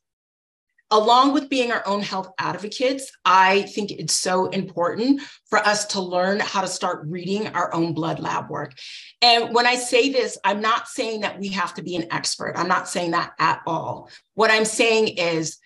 along 0.92 1.34
with 1.34 1.50
being 1.50 1.72
our 1.72 1.86
own 1.88 2.02
health 2.02 2.32
advocates, 2.38 3.12
I 3.24 3.64
think 3.64 3.92
it's 3.92 4.14
so 4.14 4.48
important 4.48 5.22
for 5.50 5.60
us 5.60 5.86
to 5.88 6.02
learn 6.02 6.42
how 6.42 6.62
to 6.62 6.68
start 6.68 7.06
reading 7.08 7.48
our 7.48 7.74
own 7.74 7.94
blood 7.94 8.20
lab 8.20 8.50
work. 8.50 8.74
And 9.22 9.56
when 9.56 9.66
I 9.66 9.76
say 9.76 10.12
this, 10.12 10.38
I'm 10.44 10.62
not 10.62 10.88
saying 10.88 11.22
that 11.22 11.40
we 11.40 11.48
have 11.50 11.74
to 11.76 11.84
be 11.84 11.96
an 11.96 12.12
expert. 12.12 12.54
I'm 12.58 12.68
not 12.68 12.90
saying 12.90 13.12
that 13.12 13.32
at 13.40 13.62
all. 13.66 14.10
What 14.34 14.52
I'm 14.52 14.66
saying 14.66 15.10
is 15.18 15.58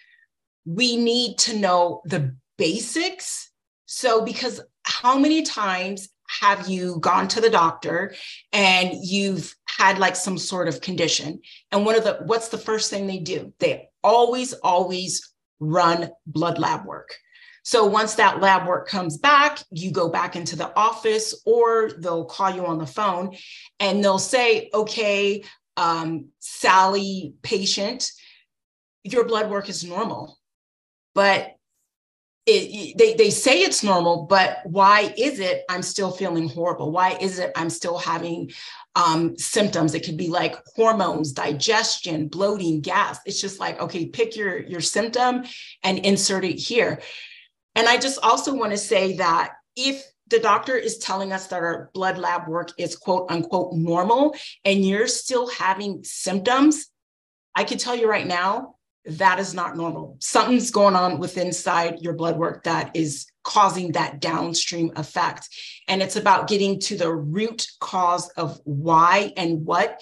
we 0.65 0.95
need 0.95 1.39
to 1.39 1.57
know 1.57 2.01
the 2.05 2.35
basics. 2.57 3.51
So, 3.87 4.23
because 4.23 4.61
how 4.83 5.17
many 5.17 5.41
times 5.41 6.09
have 6.27 6.67
you 6.67 6.97
gone 6.99 7.27
to 7.29 7.41
the 7.41 7.49
doctor 7.49 8.13
and 8.51 8.91
you've 9.01 9.55
had 9.65 9.99
like 9.99 10.15
some 10.15 10.37
sort 10.37 10.67
of 10.67 10.81
condition 10.81 11.39
and 11.71 11.85
one 11.85 11.95
of 11.95 12.03
the 12.03 12.19
what's 12.25 12.49
the 12.49 12.57
first 12.57 12.89
thing 12.89 13.05
they 13.05 13.19
do 13.19 13.53
they 13.59 13.87
always, 14.05 14.53
always 14.53 15.33
run 15.59 16.11
blood 16.27 16.59
lab 16.59 16.85
work. 16.85 17.15
So 17.63 17.85
once 17.85 18.13
that 18.15 18.41
lab 18.41 18.67
work 18.67 18.87
comes 18.87 19.17
back, 19.17 19.59
you 19.71 19.89
go 19.89 20.07
back 20.07 20.35
into 20.35 20.55
the 20.55 20.71
office 20.77 21.41
or 21.45 21.89
they'll 21.97 22.25
call 22.25 22.51
you 22.51 22.67
on 22.67 22.77
the 22.77 22.85
phone 22.85 23.35
and 23.79 24.03
they'll 24.03 24.19
say, 24.19 24.69
okay, 24.71 25.43
um, 25.75 26.27
Sally 26.39 27.33
patient, 27.41 28.11
your 29.03 29.25
blood 29.25 29.49
work 29.49 29.67
is 29.67 29.83
normal. 29.83 30.37
But 31.15 31.54
it, 32.45 32.97
they, 32.97 33.15
they 33.15 33.29
say 33.31 33.61
it's 33.61 33.83
normal, 33.83 34.27
but 34.29 34.59
why 34.65 35.13
is 35.17 35.39
it 35.39 35.63
I'm 35.67 35.81
still 35.81 36.11
feeling 36.11 36.47
horrible? 36.47 36.91
Why 36.91 37.17
is 37.19 37.39
it 37.39 37.51
I'm 37.55 37.71
still 37.71 37.97
having 37.97 38.51
um, 38.95 39.35
symptoms? 39.37 39.95
It 39.95 40.05
could 40.05 40.17
be 40.17 40.27
like 40.27 40.55
hormones, 40.75 41.31
digestion, 41.31 42.27
bloating, 42.27 42.81
gas. 42.81 43.19
It's 43.25 43.41
just 43.41 43.59
like, 43.59 43.81
okay, 43.81 44.05
pick 44.05 44.35
your, 44.35 44.59
your 44.59 44.81
symptom 44.81 45.43
and 45.83 45.99
insert 45.99 46.45
it 46.45 46.59
here. 46.59 47.01
And 47.73 47.87
I 47.87 47.97
just 47.97 48.19
also 48.21 48.53
want 48.53 48.71
to 48.71 48.77
say 48.77 49.17
that 49.17 49.53
if 49.75 50.05
the 50.27 50.39
doctor 50.39 50.75
is 50.75 50.99
telling 50.99 51.33
us 51.33 51.47
that 51.47 51.61
our 51.61 51.89
blood 51.93 52.17
lab 52.17 52.47
work 52.47 52.71
is 52.77 52.95
quote 52.95 53.29
unquote 53.31 53.73
normal 53.73 54.35
and 54.63 54.85
you're 54.85 55.07
still 55.07 55.49
having 55.49 56.03
symptoms, 56.03 56.87
I 57.55 57.63
can 57.63 57.77
tell 57.77 57.95
you 57.95 58.09
right 58.09 58.27
now, 58.27 58.74
that 59.05 59.39
is 59.39 59.53
not 59.53 59.77
normal. 59.77 60.17
Something's 60.19 60.71
going 60.71 60.95
on 60.95 61.19
with 61.19 61.37
inside 61.37 62.01
your 62.01 62.13
blood 62.13 62.37
work 62.37 62.63
that 62.63 62.95
is 62.95 63.27
causing 63.43 63.91
that 63.91 64.19
downstream 64.19 64.91
effect. 64.95 65.47
And 65.87 66.01
it's 66.01 66.15
about 66.15 66.47
getting 66.47 66.79
to 66.81 66.97
the 66.97 67.13
root 67.13 67.67
cause 67.79 68.29
of 68.29 68.59
why 68.63 69.31
and 69.37 69.65
what 69.65 70.01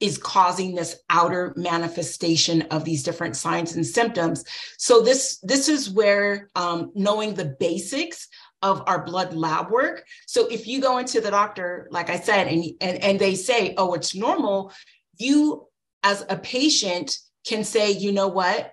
is 0.00 0.18
causing 0.18 0.74
this 0.74 0.96
outer 1.10 1.52
manifestation 1.56 2.62
of 2.62 2.84
these 2.84 3.02
different 3.02 3.36
signs 3.36 3.76
and 3.76 3.86
symptoms. 3.86 4.44
So 4.78 5.02
this 5.02 5.38
this 5.42 5.68
is 5.68 5.90
where 5.90 6.48
um, 6.56 6.90
knowing 6.94 7.34
the 7.34 7.56
basics 7.60 8.28
of 8.62 8.82
our 8.86 9.04
blood 9.04 9.34
lab 9.34 9.70
work. 9.70 10.04
So 10.26 10.46
if 10.48 10.66
you 10.66 10.80
go 10.80 10.98
into 10.98 11.20
the 11.20 11.30
doctor, 11.30 11.86
like 11.90 12.10
I 12.10 12.18
said, 12.18 12.48
and 12.48 12.64
and, 12.80 13.02
and 13.02 13.18
they 13.18 13.34
say, 13.34 13.74
oh, 13.76 13.94
it's 13.94 14.14
normal, 14.14 14.72
you 15.18 15.66
as 16.02 16.24
a 16.28 16.36
patient 16.36 17.18
can 17.46 17.64
say, 17.64 17.90
you 17.90 18.12
know 18.12 18.28
what? 18.28 18.72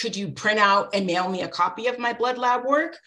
Could 0.00 0.16
you 0.16 0.28
print 0.28 0.58
out 0.58 0.94
and 0.94 1.06
mail 1.06 1.28
me 1.28 1.42
a 1.42 1.48
copy 1.48 1.86
of 1.86 1.98
my 1.98 2.12
blood 2.12 2.38
lab 2.38 2.64
work? 2.64 2.98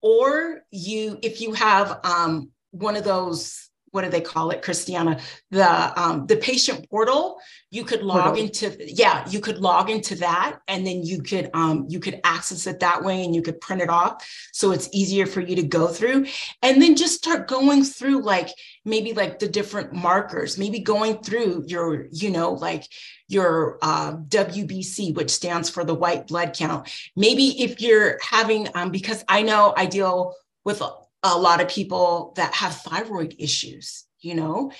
Or 0.00 0.62
you, 0.70 1.18
if 1.22 1.40
you 1.40 1.52
have 1.54 2.00
um, 2.04 2.50
one 2.70 2.96
of 2.96 3.04
those 3.04 3.67
what 3.98 4.04
do 4.04 4.10
they 4.10 4.20
call 4.20 4.50
it 4.50 4.62
christiana 4.62 5.18
the 5.50 6.00
um, 6.00 6.24
the 6.28 6.36
patient 6.36 6.88
portal 6.88 7.40
you 7.72 7.82
could 7.82 8.00
log 8.00 8.26
portal. 8.26 8.44
into 8.44 8.76
yeah 8.78 9.28
you 9.28 9.40
could 9.40 9.58
log 9.58 9.90
into 9.90 10.14
that 10.14 10.60
and 10.68 10.86
then 10.86 11.02
you 11.02 11.20
could 11.20 11.50
um, 11.52 11.84
you 11.88 11.98
could 11.98 12.20
access 12.22 12.68
it 12.68 12.78
that 12.78 13.02
way 13.02 13.24
and 13.24 13.34
you 13.34 13.42
could 13.42 13.60
print 13.60 13.82
it 13.82 13.88
off 13.88 14.24
so 14.52 14.70
it's 14.70 14.88
easier 14.92 15.26
for 15.26 15.40
you 15.40 15.56
to 15.56 15.64
go 15.64 15.88
through 15.88 16.24
and 16.62 16.80
then 16.80 16.94
just 16.94 17.14
start 17.16 17.48
going 17.48 17.82
through 17.82 18.22
like 18.22 18.50
maybe 18.84 19.12
like 19.14 19.40
the 19.40 19.48
different 19.48 19.92
markers 19.92 20.56
maybe 20.56 20.78
going 20.78 21.18
through 21.18 21.64
your 21.66 22.06
you 22.12 22.30
know 22.30 22.52
like 22.52 22.84
your 23.30 23.78
uh, 23.82 24.12
WBC, 24.12 25.14
which 25.14 25.30
stands 25.30 25.68
for 25.68 25.84
the 25.84 25.94
white 25.94 26.28
blood 26.28 26.56
count. 26.56 26.90
Maybe 27.14 27.62
if 27.62 27.78
you're 27.78 28.18
having, 28.22 28.68
um, 28.74 28.90
because 28.90 29.22
I 29.28 29.42
know 29.42 29.74
I 29.76 29.84
deal 29.84 30.34
with 30.64 30.80
a 31.22 31.36
lot 31.36 31.60
of 31.60 31.68
people 31.68 32.32
that 32.36 32.54
have 32.54 32.74
thyroid 32.74 33.34
issues, 33.38 34.04
you 34.20 34.34
know, 34.34 34.72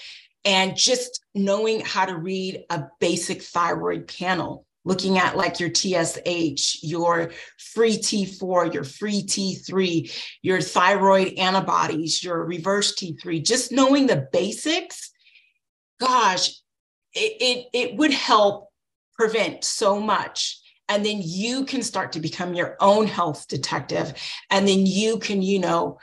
and 0.44 0.76
just 0.76 1.20
knowing 1.34 1.80
how 1.80 2.04
to 2.04 2.16
read 2.16 2.64
a 2.70 2.84
basic 3.00 3.42
thyroid 3.42 4.08
panel, 4.08 4.64
looking 4.84 5.18
at 5.18 5.36
like 5.36 5.60
your 5.60 5.70
TSH, 5.74 6.82
your 6.82 7.32
free 7.58 7.98
T4, 7.98 8.72
your 8.72 8.84
free 8.84 9.22
T3, 9.22 10.10
your 10.42 10.60
thyroid 10.60 11.34
antibodies, 11.38 12.22
your 12.22 12.44
reverse 12.44 12.94
T3, 12.94 13.44
just 13.44 13.72
knowing 13.72 14.06
the 14.06 14.28
basics, 14.32 15.10
gosh, 16.00 16.48
it, 17.12 17.36
it, 17.40 17.66
it 17.72 17.96
would 17.96 18.12
help 18.12 18.70
prevent 19.18 19.64
so 19.64 20.00
much. 20.00 20.60
And 20.88 21.04
then 21.04 21.20
you 21.22 21.66
can 21.66 21.82
start 21.82 22.12
to 22.12 22.20
become 22.20 22.54
your 22.54 22.76
own 22.80 23.06
health 23.06 23.46
detective. 23.48 24.14
And 24.50 24.66
then 24.66 24.86
you 24.86 25.18
can 25.18 25.42
you 25.42 25.58
know 25.58 25.98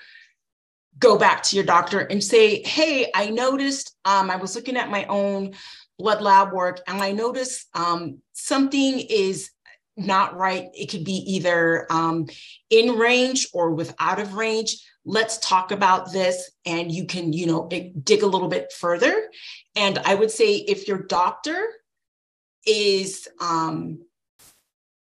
go 0.98 1.18
back 1.18 1.44
to 1.44 1.56
your 1.56 1.66
doctor 1.66 2.00
and 2.00 2.24
say, 2.24 2.64
hey, 2.64 3.12
I 3.14 3.30
noticed 3.30 3.96
um, 4.06 4.30
I 4.32 4.38
was 4.38 4.56
looking 4.56 4.78
at 4.78 4.90
my 4.90 5.06
own 5.06 5.54
blood 5.98 6.22
lab 6.22 6.52
work 6.52 6.82
and 6.88 7.02
I 7.02 7.12
noticed 7.12 7.68
um, 7.74 8.20
something 8.34 9.00
is 9.00 9.52
not 9.98 10.36
right. 10.36 10.68
It 10.74 10.90
could 10.90 11.04
be 11.04 11.24
either 11.36 11.88
um, 11.90 12.28
in 12.70 12.98
range 12.98 13.48
or 13.54 13.72
with 13.72 13.96
out 14.00 14.20
of 14.20 14.34
range. 14.34 14.78
Let's 15.06 15.38
talk 15.38 15.72
about 15.72 16.12
this 16.12 16.52
and 16.66 16.92
you 16.92 17.06
can, 17.06 17.32
you 17.32 17.46
know, 17.46 17.68
dig 17.68 18.24
a 18.24 18.28
little 18.28 18.48
bit 18.48 18.74
further. 18.74 19.30
And 19.76 20.00
I 20.00 20.16
would 20.16 20.32
say 20.32 20.56
if 20.56 20.88
your 20.88 21.00
doctor 21.04 21.66
is 22.66 23.28
um, 23.40 24.00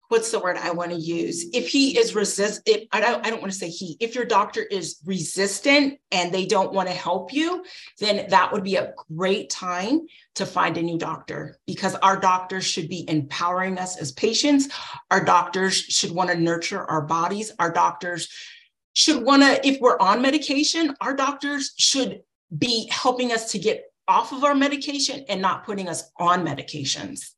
what's 0.10 0.32
the 0.32 0.40
word 0.40 0.58
I 0.58 0.72
want 0.72 0.92
to 0.92 0.98
use? 0.98 1.46
If 1.54 1.70
he 1.70 1.98
is 1.98 2.16
resist, 2.16 2.62
if, 2.66 2.88
I 2.92 3.00
don't, 3.00 3.26
I 3.26 3.30
don't 3.30 3.42
want 3.42 3.54
to 3.54 3.58
say 3.58 3.70
he. 3.70 3.96
If 4.00 4.16
your 4.16 4.26
doctor 4.26 4.62
is 4.62 5.00
resistant 5.06 6.00
and 6.12 6.34
they 6.34 6.46
don't 6.46 6.74
want 6.74 6.90
to 6.90 6.94
help 6.94 7.32
you, 7.32 7.64
then 8.00 8.28
that 8.30 8.52
would 8.52 8.64
be 8.64 8.76
a 8.76 8.94
great 9.16 9.50
time 9.50 10.02
to 10.36 10.46
find 10.46 10.78
a 10.78 10.82
new 10.82 10.98
doctor 10.98 11.58
because 11.68 11.96
our 11.96 12.20
doctors 12.20 12.66
should 12.66 12.90
be 12.90 13.08
empowering 13.08 13.78
us 13.78 13.98
as 13.98 14.12
patients. 14.12 14.68
Our 15.12 15.24
doctors 15.24 15.76
should 15.76 16.12
want 16.12 16.32
to 16.32 16.40
nurture 16.40 16.84
our 16.86 17.04
bodies. 17.04 17.52
Our 17.60 17.72
doctors 17.72 18.30
should 18.94 19.24
want 19.24 19.44
to, 19.44 19.66
if 19.66 19.80
we're 19.80 20.00
on 20.00 20.22
medication, 20.22 20.96
our 21.02 21.16
doctors 21.16 21.74
should 21.78 22.22
be 22.58 22.90
helping 22.92 23.32
us 23.32 23.52
to 23.52 23.60
get 23.60 23.86
off 24.08 24.32
of 24.32 24.44
our 24.44 24.56
medication 24.56 25.24
and 25.30 25.40
not 25.40 25.66
putting 25.66 25.88
us 25.88 26.12
on 26.18 26.44
medications. 26.44 27.30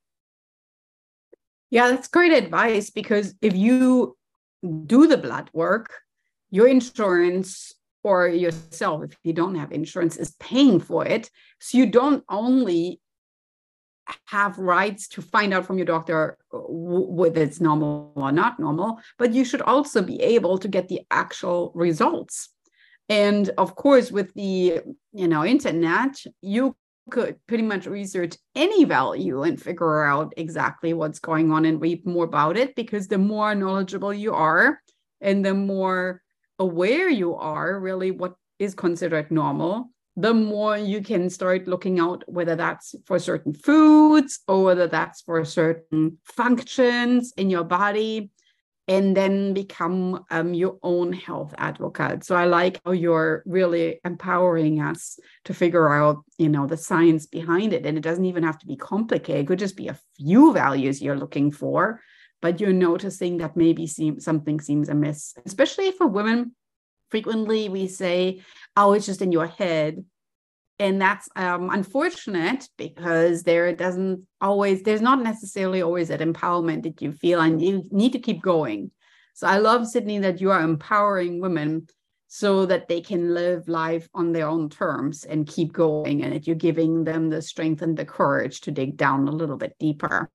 Yeah, 1.72 1.90
that's 1.90 2.10
great 2.10 2.34
advice 2.34 2.90
because 2.90 3.34
if 3.42 3.56
you 3.56 4.18
do 4.86 5.08
the 5.08 5.18
blood 5.18 5.50
work, 5.54 6.02
your 6.52 6.68
insurance 6.68 7.74
or 8.04 8.28
yourself, 8.28 9.06
if 9.06 9.18
you 9.24 9.32
don't 9.32 9.56
have 9.56 9.72
insurance, 9.72 10.18
is 10.18 10.36
paying 10.40 10.80
for 10.82 11.06
it. 11.06 11.32
So 11.60 11.78
you 11.78 11.86
don't 11.86 12.24
only 12.30 13.00
have 14.26 14.58
rights 14.58 15.08
to 15.08 15.22
find 15.22 15.54
out 15.54 15.66
from 15.66 15.78
your 15.78 15.86
doctor 15.86 16.38
uh, 16.54 16.58
whether 16.68 17.42
it's 17.42 17.62
normal 17.62 18.12
or 18.16 18.34
not 18.34 18.60
normal, 18.60 19.00
but 19.18 19.34
you 19.34 19.46
should 19.46 19.62
also 19.62 20.02
be 20.02 20.22
able 20.22 20.58
to 20.58 20.68
get 20.68 20.90
the 20.90 21.02
actual 21.10 21.72
results. 21.74 22.50
And 23.08 23.50
of 23.58 23.76
course, 23.76 24.12
with 24.12 24.34
the 24.34 24.82
you 25.14 25.28
know 25.28 25.46
internet, 25.46 26.22
you 26.42 26.76
could 27.10 27.36
pretty 27.48 27.64
much 27.64 27.86
research 27.88 28.36
any 28.56 28.84
value 28.84 29.44
and 29.44 29.62
figure 29.62 30.04
out 30.04 30.34
exactly 30.38 30.94
what's 30.94 31.20
going 31.20 31.52
on 31.52 31.66
and 31.66 31.82
read 31.82 32.06
more 32.06 32.26
about 32.26 32.58
it 32.58 32.76
because 32.76 33.08
the 33.08 33.18
more 33.18 33.56
knowledgeable 33.56 34.14
you 34.14 34.34
are 34.34 34.80
and 35.20 35.44
the 35.44 35.54
more 35.54 36.22
aware 36.60 37.10
you 37.10 37.36
are 37.36 37.80
really 37.80 38.12
what 38.12 38.36
is 38.60 38.76
considered 38.76 39.32
normal 39.32 39.90
the 40.18 40.34
more 40.34 40.78
you 40.78 41.02
can 41.02 41.30
start 41.30 41.68
looking 41.68 42.00
out 42.00 42.24
whether 42.28 42.56
that's 42.56 42.94
for 43.06 43.18
certain 43.18 43.54
foods 43.54 44.42
or 44.48 44.66
whether 44.66 44.88
that's 44.88 45.22
for 45.22 45.44
certain 45.46 46.18
functions 46.26 47.34
in 47.38 47.50
your 47.50 47.64
body 47.64 48.30
and 48.92 49.16
then 49.16 49.54
become 49.54 50.26
um, 50.32 50.54
your 50.54 50.78
own 50.84 51.14
health 51.14 51.56
advocate. 51.58 52.26
So 52.26 52.36
I 52.36 52.44
like 52.44 52.82
how 52.84 52.92
you're 52.92 53.42
really 53.46 54.02
empowering 54.04 54.82
us 54.82 55.18
to 55.46 55.54
figure 55.54 55.90
out, 55.94 56.18
you 56.38 56.50
know, 56.50 56.68
the 56.68 56.76
science 56.76 57.26
behind 57.26 57.72
it. 57.72 57.86
And 57.86 57.98
it 57.98 58.02
doesn't 58.02 58.26
even 58.26 58.44
have 58.44 58.60
to 58.60 58.68
be 58.68 58.76
complicated. 58.76 59.46
It 59.46 59.48
could 59.48 59.60
just 59.60 59.78
be 59.78 59.88
a 59.88 60.00
few 60.18 60.52
values 60.52 61.02
you're 61.02 61.18
looking 61.18 61.52
for, 61.52 62.02
but 62.42 62.60
you're 62.60 62.74
noticing 62.74 63.38
that 63.38 63.56
maybe 63.56 63.88
seem, 63.88 64.20
something 64.20 64.60
seems 64.60 64.90
amiss, 64.90 65.36
especially 65.46 65.94
for 65.94 66.08
women. 66.08 66.54
Frequently 67.12 67.70
we 67.70 67.88
say, 67.88 68.42
oh, 68.76 68.92
it's 68.92 69.06
just 69.06 69.22
in 69.22 69.32
your 69.32 69.48
head 69.48 70.04
and 70.80 71.02
that's 71.02 71.30
um, 71.36 71.70
unfortunate 71.70 72.68
because 72.78 73.44
there 73.44 73.74
doesn't 73.76 74.26
always 74.40 74.82
there's 74.84 75.02
not 75.02 75.22
necessarily 75.22 75.82
always 75.82 76.08
that 76.08 76.22
empowerment 76.22 76.84
that 76.84 77.02
you 77.02 77.12
feel 77.12 77.40
and 77.40 77.62
you 77.62 77.84
need 77.92 78.14
to 78.14 78.20
keep 78.20 78.42
going. 78.42 78.92
So 79.34 79.48
i 79.48 79.58
love 79.58 79.88
sydney 79.88 80.20
that 80.20 80.42
you 80.42 80.52
are 80.52 80.62
empowering 80.62 81.40
women 81.40 81.88
so 82.34 82.66
that 82.66 82.88
they 82.88 83.02
can 83.02 83.34
live 83.34 83.68
life 83.68 84.08
on 84.14 84.32
their 84.32 84.48
own 84.48 84.70
terms 84.70 85.26
and 85.26 85.46
keep 85.46 85.74
going 85.74 86.24
and 86.24 86.32
that 86.32 86.48
you're 86.48 86.56
giving 86.56 87.04
them 87.04 87.30
the 87.30 87.42
strength 87.42 87.82
and 87.82 87.98
the 87.98 88.06
courage 88.06 88.62
to 88.62 88.72
dig 88.72 88.96
down 88.96 89.28
a 89.28 89.32
little 89.32 89.58
bit 89.58 89.76
deeper. 89.82 90.32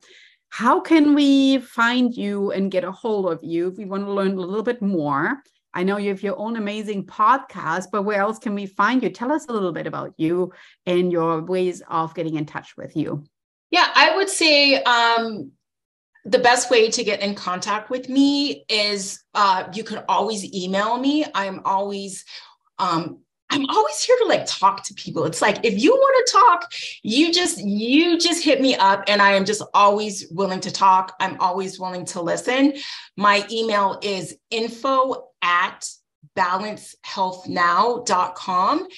How 0.51 0.79
can 0.81 1.15
we 1.15 1.57
find 1.57 2.15
you 2.15 2.53
and 2.53 2.71
get 2.71 2.85
a 2.85 2.93
hold 2.93 3.33
of 3.33 3.43
you 3.43 3.69
if 3.69 3.79
we 3.79 3.87
want 3.87 4.05
to 4.05 4.13
learn 4.13 4.33
a 4.33 4.41
little 4.41 4.63
bit 4.63 4.83
more 4.83 5.43
I 5.77 5.83
know 5.83 5.99
you 5.99 6.09
have 6.09 6.23
your 6.23 6.39
own 6.39 6.57
amazing 6.57 7.05
podcast, 7.05 7.89
but 7.93 8.05
where 8.05 8.19
else 8.19 8.39
can 8.39 8.55
we 8.55 8.65
find 8.65 9.03
you? 9.03 9.11
Tell 9.11 9.31
us 9.31 9.45
a 9.47 9.53
little 9.53 9.73
bit 9.73 9.87
about 9.87 10.15
you 10.17 10.55
and 10.87 11.13
your 11.13 11.43
ways 11.43 11.83
of 11.91 12.15
getting 12.15 12.37
in 12.37 12.47
touch 12.47 12.79
with 12.79 12.97
you. 12.97 13.23
Yeah, 13.71 13.87
I 13.95 14.17
would 14.17 14.31
say 14.31 14.83
um, 14.85 15.53
the 16.25 16.39
best 16.39 16.71
way 16.71 16.91
to 16.91 17.05
get 17.05 17.21
in 17.21 17.35
contact 17.35 17.91
with 17.91 18.09
me 18.09 18.65
is 18.71 19.23
uh, 19.35 19.65
you 19.75 19.85
can 19.85 20.03
always 20.09 20.51
email 20.55 20.97
me. 20.97 21.27
I'm 21.35 21.61
always 21.67 22.25
um, 22.79 23.19
I'm 23.51 23.65
always 23.67 24.03
here 24.03 24.17
to 24.23 24.27
like 24.27 24.47
talk 24.47 24.83
to 24.85 24.95
people. 24.95 25.25
It's 25.25 25.41
like 25.41 25.65
if 25.65 25.81
you 25.81 25.93
want 25.93 26.27
to 26.27 26.33
talk, 26.33 26.73
you 27.03 27.33
just 27.33 27.59
you 27.59 28.19
just 28.19 28.43
hit 28.43 28.61
me 28.61 28.75
up 28.75 29.05
and 29.07 29.23
I 29.23 29.33
am 29.33 29.45
just 29.45 29.63
always 29.73 30.27
willing 30.31 30.61
to 30.61 30.73
talk. 30.73 31.15
I'm 31.21 31.39
always 31.39 31.79
willing 31.79 32.05
to 32.07 32.23
listen. 32.23 32.75
My 33.17 33.47
email 33.51 33.99
is 34.03 34.37
info 34.51 35.29
at 35.47 35.89
balancehealthnow.com. 36.37 38.89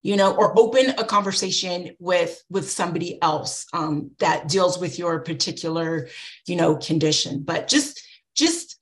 you 0.02 0.16
know, 0.16 0.36
or 0.36 0.58
open 0.58 0.90
a 0.98 1.04
conversation 1.04 1.92
with 2.00 2.42
with 2.50 2.70
somebody 2.70 3.22
else 3.22 3.66
um, 3.74 4.12
that 4.20 4.48
deals 4.48 4.80
with 4.80 4.98
your 4.98 5.20
particular, 5.20 6.08
you 6.48 6.56
know, 6.56 6.76
condition. 6.76 7.44
But 7.44 7.68
just 7.68 8.02
just 8.36 8.77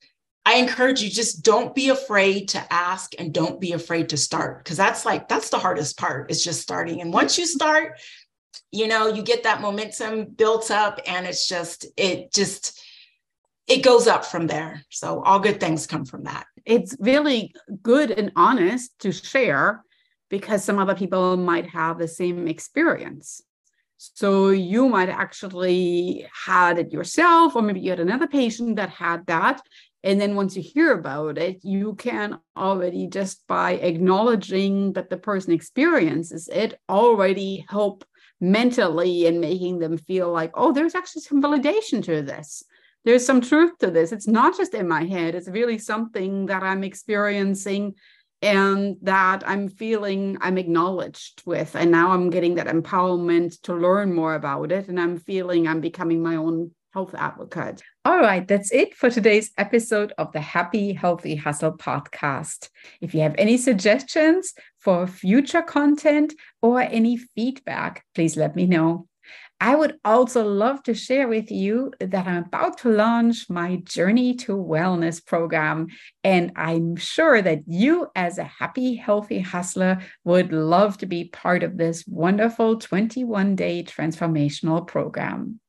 I 0.45 0.55
encourage 0.55 1.01
you 1.01 1.10
just 1.10 1.43
don't 1.43 1.73
be 1.73 1.89
afraid 1.89 2.49
to 2.49 2.73
ask 2.73 3.13
and 3.17 3.34
don't 3.34 3.60
be 3.60 3.71
afraid 3.71 4.10
to 4.10 4.17
start 4.17 4.63
because 4.63 4.77
that's 4.77 5.03
like 5.03 5.27
that's 5.27 5.49
the 5.49 5.58
hardest 5.58 5.97
part 5.97 6.29
is 6.29 6.43
just 6.43 6.62
starting. 6.62 7.01
And 7.01 7.12
once 7.12 7.38
you 7.38 7.47
start, 7.47 7.99
you 8.71 8.88
know, 8.88 9.08
you 9.08 9.23
get 9.23 9.43
that 9.43 9.62
momentum 9.62 10.25
built 10.25 10.69
up 10.69 10.99
and 11.08 11.25
it's 11.25 11.47
just 11.47 11.88
it 11.97 12.31
just 12.31 12.79
it 13.67 13.84
goes 13.84 14.05
up 14.05 14.23
from 14.23 14.45
there. 14.45 14.84
So 14.89 15.23
all 15.23 15.39
good 15.39 15.60
things 15.60 15.88
come 15.88 16.05
from 16.05 16.25
that. 16.25 16.45
It's 16.63 16.95
really 16.99 17.55
good 17.81 18.12
and 18.12 18.31
honest 18.36 18.97
to 18.99 19.12
share 19.12 19.84
because 20.29 20.63
some 20.63 20.77
other 20.77 20.95
people 20.95 21.38
might 21.38 21.69
have 21.69 21.97
the 21.97 22.08
same 22.08 22.47
experience. 22.47 23.41
So 23.97 24.49
you 24.49 24.89
might 24.89 25.10
actually 25.10 26.27
had 26.45 26.77
it 26.77 26.91
yourself, 26.91 27.55
or 27.55 27.62
maybe 27.62 27.79
you 27.79 27.91
had 27.91 27.99
another 27.99 28.27
patient 28.27 28.75
that 28.75 28.89
had 28.89 29.25
that. 29.27 29.62
And 30.06 30.22
then 30.22 30.36
once 30.36 30.56
you 30.56 30.62
hear 30.62 30.94
about 30.94 31.38
it, 31.38 31.60
you 31.63 31.96
can 31.96 32.39
already 32.56 33.08
just 33.08 33.46
by 33.48 33.72
acknowledging 33.74 34.94
that 34.94 35.10
the 35.10 35.18
person 35.18 35.52
experiences 35.52 36.48
it 36.48 36.80
already 36.88 37.65
help 37.68 38.06
mentally 38.39 39.26
and 39.26 39.41
making 39.41 39.80
them 39.80 39.98
feel 39.98 40.32
like, 40.32 40.52
oh, 40.54 40.72
there's 40.72 40.96
actually 40.96 41.24
some 41.24 41.41
validation 41.41 42.04
to 42.04 42.22
this 42.22 42.63
there's 43.06 43.26
some 43.26 43.39
truth 43.39 43.78
to 43.78 43.91
this. 43.91 44.12
It's 44.12 44.28
not 44.28 44.58
just 44.58 44.74
in 44.74 44.88
my 44.88 45.06
head, 45.06 45.36
it's 45.36 45.48
really 45.48 45.78
something 45.78 46.48
that 46.48 46.63
I'm 46.63 46.84
experiencing 46.84 47.94
and 48.41 48.98
that 49.04 49.48
I'm 49.48 49.70
feeling 49.70 50.38
I'm 50.41 50.58
acknowledged 50.58 51.44
with. 51.46 51.76
And 51.76 51.91
now 51.91 52.12
I'm 52.12 52.30
getting 52.32 52.56
that 52.56 52.68
empowerment 52.68 53.62
to 53.62 53.76
learn 53.76 54.13
more 54.13 54.34
about 54.34 54.72
it. 54.72 54.88
And 54.88 55.00
I'm 55.00 55.18
feeling 55.18 55.68
I'm 55.68 55.82
becoming 55.82 56.22
my 56.22 56.36
own 56.36 56.72
health 56.94 57.13
advocate. 57.15 57.82
All 58.06 58.20
right, 58.20 58.48
that's 58.48 58.72
it 58.72 58.96
for 58.96 59.10
today's 59.10 59.50
episode 59.58 60.13
of 60.20 60.32
the 60.32 60.39
Happy 60.39 60.94
Healthy 60.94 61.38
Hustle 61.38 61.76
podcast. 61.76 62.70
If 63.02 63.15
you 63.15 63.22
have 63.22 63.34
any 63.36 63.58
suggestions 63.58 64.54
for 64.78 65.08
future 65.08 65.63
content 65.63 66.36
or 66.62 66.82
any 66.82 67.18
feedback, 67.18 68.06
please 68.13 68.38
let 68.38 68.56
me 68.56 68.68
know. 68.68 69.08
I 69.60 69.74
would 69.74 69.96
also 70.06 70.48
love 70.48 70.84
to 70.84 70.94
share 70.94 71.28
with 71.28 71.50
you 71.50 71.94
that 72.00 72.28
I'm 72.28 72.44
about 72.44 72.78
to 72.80 72.89
launch 72.89 73.50
my 73.50 73.78
Journey 73.78 74.36
to 74.36 74.52
Wellness 74.52 75.26
program. 75.26 75.88
And 76.24 76.52
I'm 76.56 76.98
sure 76.98 77.41
that 77.41 77.62
you, 77.65 78.10
as 78.15 78.38
a 78.38 78.44
happy, 78.44 78.94
healthy 78.94 79.39
hustler, 79.39 79.98
would 80.24 80.54
love 80.54 81.00
to 81.00 81.08
be 81.08 81.30
part 81.30 81.63
of 81.63 81.78
this 81.78 82.06
wonderful 82.06 82.78
21 82.78 83.56
day 83.56 83.84
transformational 83.84 84.86
program. 84.86 85.60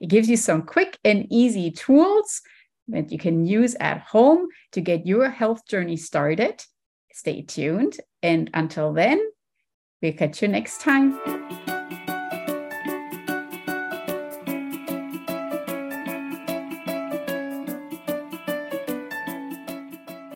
It 0.00 0.08
gives 0.08 0.28
you 0.28 0.36
some 0.36 0.62
quick 0.62 0.98
and 1.04 1.26
easy 1.30 1.70
tools 1.70 2.42
that 2.88 3.12
you 3.12 3.18
can 3.18 3.46
use 3.46 3.74
at 3.80 4.00
home 4.00 4.48
to 4.72 4.80
get 4.80 5.06
your 5.06 5.30
health 5.30 5.66
journey 5.66 5.96
started. 5.96 6.62
Stay 7.12 7.42
tuned. 7.42 7.96
And 8.22 8.50
until 8.54 8.92
then, 8.92 9.20
we'll 10.00 10.14
catch 10.14 10.42
you 10.42 10.48
next 10.48 10.80
time. 10.80 11.71